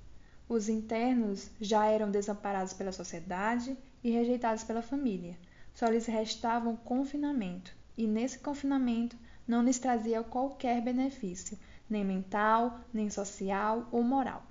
Os 0.47 0.69
internos 0.69 1.49
já 1.60 1.86
eram 1.86 2.12
desamparados 2.12 2.73
pela 2.73 2.91
sociedade 2.91 3.75
e 4.03 4.12
rejeitados 4.12 4.63
pela 4.63 4.82
família. 4.82 5.38
Só 5.73 5.88
lhes 5.88 6.06
restava 6.06 6.69
um 6.69 6.75
confinamento, 6.75 7.75
e 7.97 8.06
nesse 8.06 8.39
confinamento 8.39 9.17
não 9.47 9.63
lhes 9.63 9.79
trazia 9.79 10.21
qualquer 10.23 10.82
benefício, 10.82 11.58
nem 11.93 12.03
mental, 12.03 12.79
nem 12.93 13.10
social 13.10 13.88
ou 13.91 14.03
moral. 14.03 14.43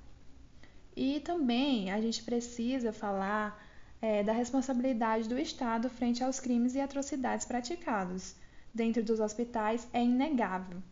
E 0.97 1.21
também 1.21 1.91
a 1.91 2.01
gente 2.01 2.23
precisa 2.23 2.93
falar 2.93 3.61
é, 4.01 4.23
da 4.23 4.33
responsabilidade 4.33 5.29
do 5.29 5.39
Estado 5.39 5.91
frente 5.91 6.23
aos 6.23 6.39
crimes 6.39 6.75
e 6.75 6.81
atrocidades 6.81 7.45
praticados 7.47 8.37
dentro 8.73 9.03
dos 9.03 9.21
hospitais 9.21 9.87
é 9.93 10.03
inegável, 10.03 10.83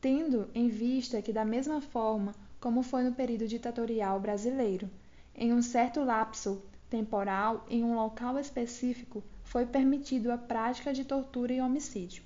tendo 0.00 0.48
em 0.54 0.68
vista 0.68 1.22
que, 1.22 1.32
da 1.32 1.44
mesma 1.44 1.80
forma 1.80 2.34
como 2.60 2.82
foi 2.82 3.04
no 3.04 3.12
período 3.12 3.46
ditatorial 3.46 4.18
brasileiro, 4.18 4.90
em 5.34 5.52
um 5.52 5.62
certo 5.62 6.02
lapso 6.02 6.62
temporal 6.90 7.64
em 7.68 7.84
um 7.84 7.94
local 7.94 8.38
específico 8.38 9.22
foi 9.44 9.64
permitido 9.66 10.32
a 10.32 10.38
prática 10.38 10.92
de 10.92 11.04
tortura 11.04 11.52
e 11.52 11.60
homicídio. 11.60 12.22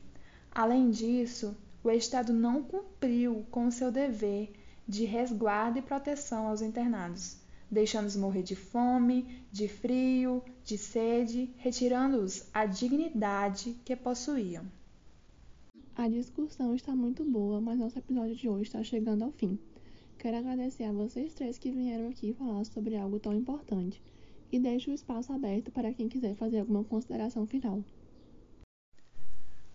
Além 0.50 0.90
disso, 0.90 1.56
o 1.84 1.90
Estado 1.90 2.32
não 2.32 2.62
cumpriu 2.62 3.44
com 3.50 3.70
seu 3.70 3.90
dever 3.90 4.52
de 4.86 5.04
resguardo 5.04 5.78
e 5.78 5.82
proteção 5.82 6.46
aos 6.46 6.62
internados, 6.62 7.36
deixando-os 7.70 8.16
morrer 8.16 8.42
de 8.42 8.54
fome, 8.54 9.44
de 9.50 9.66
frio, 9.68 10.42
de 10.64 10.78
sede, 10.78 11.50
retirando-os 11.56 12.48
a 12.52 12.66
dignidade 12.66 13.76
que 13.84 13.96
possuíam. 13.96 14.64
A 15.94 16.08
discussão 16.08 16.74
está 16.74 16.94
muito 16.94 17.24
boa, 17.24 17.60
mas 17.60 17.78
nosso 17.78 17.98
episódio 17.98 18.34
de 18.34 18.48
hoje 18.48 18.64
está 18.64 18.82
chegando 18.82 19.24
ao 19.24 19.32
fim. 19.32 19.58
Quero 20.18 20.36
agradecer 20.36 20.84
a 20.84 20.92
vocês 20.92 21.34
três 21.34 21.58
que 21.58 21.70
vieram 21.70 22.08
aqui 22.08 22.32
falar 22.32 22.64
sobre 22.64 22.96
algo 22.96 23.18
tão 23.18 23.34
importante 23.34 24.00
e 24.52 24.58
deixo 24.58 24.90
o 24.90 24.94
espaço 24.94 25.32
aberto 25.32 25.70
para 25.70 25.92
quem 25.92 26.08
quiser 26.08 26.36
fazer 26.36 26.60
alguma 26.60 26.84
consideração 26.84 27.46
final. 27.46 27.82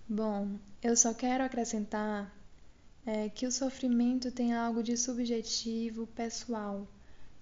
Bom, 0.09 0.57
eu 0.81 0.95
só 0.95 1.13
quero 1.13 1.43
acrescentar 1.43 2.33
é, 3.05 3.27
que 3.27 3.45
o 3.45 3.51
sofrimento 3.51 4.31
tem 4.31 4.53
algo 4.53 4.81
de 4.81 4.95
subjetivo, 4.95 6.07
pessoal, 6.07 6.87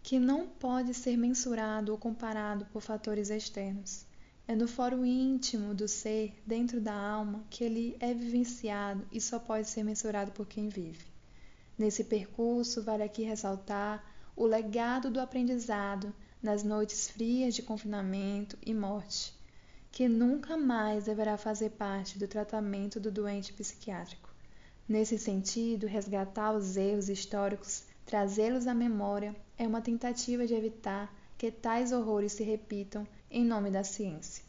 que 0.01 0.17
não 0.17 0.47
pode 0.47 0.91
ser 0.95 1.15
mensurado 1.15 1.91
ou 1.91 1.97
comparado 1.97 2.65
por 2.73 2.81
fatores 2.81 3.29
externos. 3.29 4.07
É 4.47 4.55
no 4.55 4.67
fórum 4.67 5.05
íntimo 5.05 5.75
do 5.75 5.87
ser, 5.87 6.41
dentro 6.43 6.81
da 6.81 6.95
alma, 6.95 7.45
que 7.51 7.63
ele 7.63 7.95
é 7.99 8.15
vivenciado 8.15 9.05
e 9.11 9.21
só 9.21 9.37
pode 9.37 9.69
ser 9.69 9.83
mensurado 9.83 10.31
por 10.31 10.47
quem 10.47 10.67
vive. 10.67 11.05
Nesse 11.77 12.03
percurso, 12.03 12.81
vale 12.81 13.03
aqui 13.03 13.21
ressaltar 13.21 14.03
o 14.35 14.43
legado 14.43 15.11
do 15.11 15.19
aprendizado 15.19 16.11
nas 16.41 16.63
noites 16.63 17.11
frias 17.11 17.53
de 17.53 17.61
confinamento 17.61 18.57
e 18.65 18.73
morte, 18.73 19.34
que 19.95 20.09
nunca 20.09 20.57
mais 20.57 21.05
deverá 21.05 21.37
fazer 21.37 21.69
parte 21.69 22.19
do 22.19 22.27
tratamento 22.27 22.99
do 22.99 23.09
doente 23.09 23.53
psiquiátrico. 23.53 24.29
Nesse 24.85 25.17
sentido, 25.17 25.87
resgatar 25.87 26.51
os 26.51 26.75
erros 26.75 27.07
históricos, 27.07 27.85
trazê-los 28.05 28.67
à 28.67 28.73
memória, 28.73 29.33
é 29.57 29.65
uma 29.65 29.79
tentativa 29.79 30.45
de 30.45 30.53
evitar 30.53 31.15
que 31.37 31.49
tais 31.49 31.93
horrores 31.93 32.33
se 32.33 32.43
repitam 32.43 33.07
em 33.31 33.45
nome 33.45 33.71
da 33.71 33.85
ciência. 33.85 34.43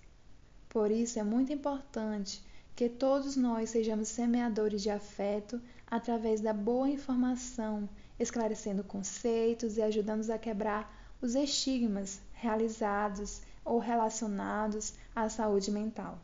Por 0.68 0.90
isso 0.90 1.16
é 1.20 1.22
muito 1.22 1.52
importante 1.52 2.42
que 2.74 2.88
todos 2.88 3.36
nós 3.36 3.70
sejamos 3.70 4.08
semeadores 4.08 4.82
de 4.82 4.90
afeto 4.90 5.62
através 5.86 6.40
da 6.40 6.52
boa 6.52 6.88
informação, 6.88 7.88
esclarecendo 8.18 8.82
conceitos 8.82 9.76
e 9.76 9.82
ajudando 9.82 10.28
a 10.28 10.38
quebrar 10.38 11.14
os 11.22 11.36
estigmas 11.36 12.20
realizados 12.32 13.42
ou 13.66 13.78
relacionados 13.78 14.94
à 15.14 15.28
saúde 15.28 15.70
mental. 15.70 16.18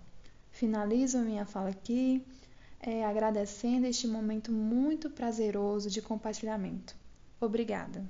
Finalizo 0.51 1.19
minha 1.19 1.45
fala 1.45 1.71
aqui, 1.71 2.25
é, 2.81 3.05
agradecendo 3.05 3.87
este 3.87 4.07
momento 4.07 4.53
muito 4.53 5.11
prazeroso 5.11 5.91
de 5.91 6.01
compartilhamento. 6.01 6.95
Obrigada. 7.41 8.09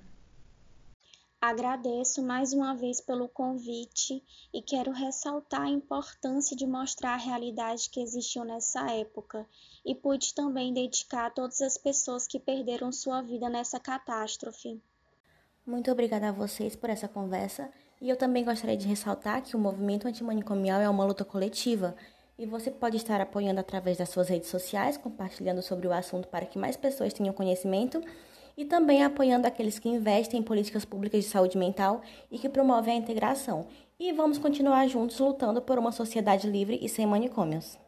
Agradeço 1.40 2.22
mais 2.22 2.52
uma 2.52 2.72
vez 2.72 3.00
pelo 3.00 3.28
convite 3.28 4.22
e 4.54 4.62
quero 4.62 4.92
ressaltar 4.92 5.62
a 5.62 5.68
importância 5.68 6.56
de 6.56 6.64
mostrar 6.66 7.14
a 7.14 7.16
realidade 7.16 7.90
que 7.90 8.00
existiu 8.00 8.44
nessa 8.44 8.88
época 8.92 9.44
e 9.84 9.92
pude 9.92 10.32
também 10.34 10.72
dedicar 10.72 11.26
a 11.26 11.30
todas 11.30 11.60
as 11.60 11.76
pessoas 11.76 12.28
que 12.28 12.38
perderam 12.38 12.92
sua 12.92 13.22
vida 13.22 13.48
nessa 13.48 13.80
catástrofe. 13.80 14.80
Muito 15.66 15.90
obrigada 15.90 16.28
a 16.28 16.32
vocês 16.32 16.76
por 16.76 16.90
essa 16.90 17.08
conversa 17.08 17.72
e 18.02 18.10
eu 18.10 18.16
também 18.16 18.44
gostaria 18.44 18.76
de 18.76 18.88
ressaltar 18.88 19.40
que 19.42 19.54
o 19.54 19.58
movimento 19.60 20.08
antimanicomial 20.08 20.80
é 20.80 20.88
uma 20.88 21.04
luta 21.04 21.24
coletiva 21.24 21.94
e 22.36 22.44
você 22.44 22.68
pode 22.68 22.96
estar 22.96 23.20
apoiando 23.20 23.60
através 23.60 23.96
das 23.96 24.08
suas 24.08 24.28
redes 24.28 24.48
sociais, 24.48 24.96
compartilhando 24.96 25.62
sobre 25.62 25.86
o 25.86 25.92
assunto 25.92 26.26
para 26.26 26.44
que 26.44 26.58
mais 26.58 26.76
pessoas 26.76 27.12
tenham 27.12 27.32
conhecimento 27.32 28.02
e 28.56 28.64
também 28.64 29.04
apoiando 29.04 29.46
aqueles 29.46 29.78
que 29.78 29.88
investem 29.88 30.40
em 30.40 30.42
políticas 30.42 30.84
públicas 30.84 31.22
de 31.22 31.30
saúde 31.30 31.56
mental 31.56 32.02
e 32.28 32.40
que 32.40 32.48
promovem 32.48 32.94
a 32.94 32.98
integração. 32.98 33.66
E 34.00 34.12
vamos 34.12 34.36
continuar 34.36 34.88
juntos 34.88 35.20
lutando 35.20 35.62
por 35.62 35.78
uma 35.78 35.92
sociedade 35.92 36.50
livre 36.50 36.80
e 36.82 36.88
sem 36.88 37.06
manicômios. 37.06 37.78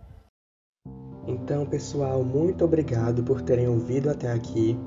Então, 1.27 1.66
pessoal, 1.66 2.22
muito 2.22 2.64
obrigado 2.64 3.24
por 3.24 3.42
terem 3.42 3.66
ouvido 3.66 4.09
até 4.09 4.31
aqui. 4.31 4.79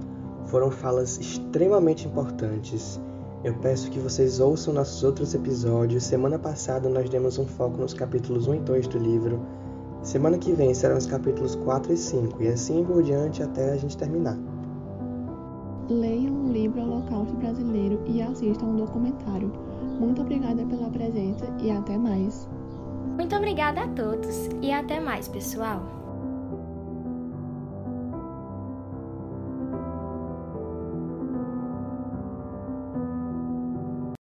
Foram 0.45 0.71
falas 0.71 1.17
extremamente 1.17 2.07
importantes. 2.07 2.97
Eu 3.43 3.53
peço 3.53 3.91
que 3.91 3.99
vocês 3.99 4.39
ouçam 4.39 4.73
nossos 4.73 5.03
outros 5.03 5.35
episódios. 5.35 6.03
Semana 6.03 6.39
passada 6.39 6.89
nós 6.89 7.07
demos 7.07 7.37
um 7.37 7.45
foco 7.45 7.77
nos 7.77 7.93
capítulos 7.93 8.47
1 8.47 8.55
e 8.55 8.59
2 8.59 8.87
do 8.87 8.97
livro. 8.97 9.39
Semana 10.01 10.37
que 10.37 10.53
vem 10.53 10.73
serão 10.73 10.97
os 10.97 11.05
capítulos 11.05 11.55
4 11.55 11.93
e 11.93 11.97
5, 11.97 12.41
e 12.41 12.47
assim 12.47 12.83
por 12.83 13.03
diante 13.03 13.43
até 13.43 13.71
a 13.71 13.77
gente 13.77 13.95
terminar. 13.95 14.37
Leiam 15.89 16.45
o 16.45 16.51
livro 16.51 16.81
Holocausto 16.81 17.35
Brasileiro 17.35 18.01
e 18.07 18.21
assistam 18.21 18.65
o 18.65 18.69
um 18.71 18.75
documentário. 18.77 19.51
Muito 19.99 20.21
obrigada 20.21 20.65
pela 20.65 20.89
presença 20.89 21.45
e 21.59 21.69
até 21.69 21.97
mais. 21.97 22.47
Muito 23.17 23.35
obrigada 23.35 23.81
a 23.81 23.87
todos 23.89 24.49
e 24.61 24.71
até 24.71 24.99
mais, 24.99 25.27
pessoal. 25.27 25.96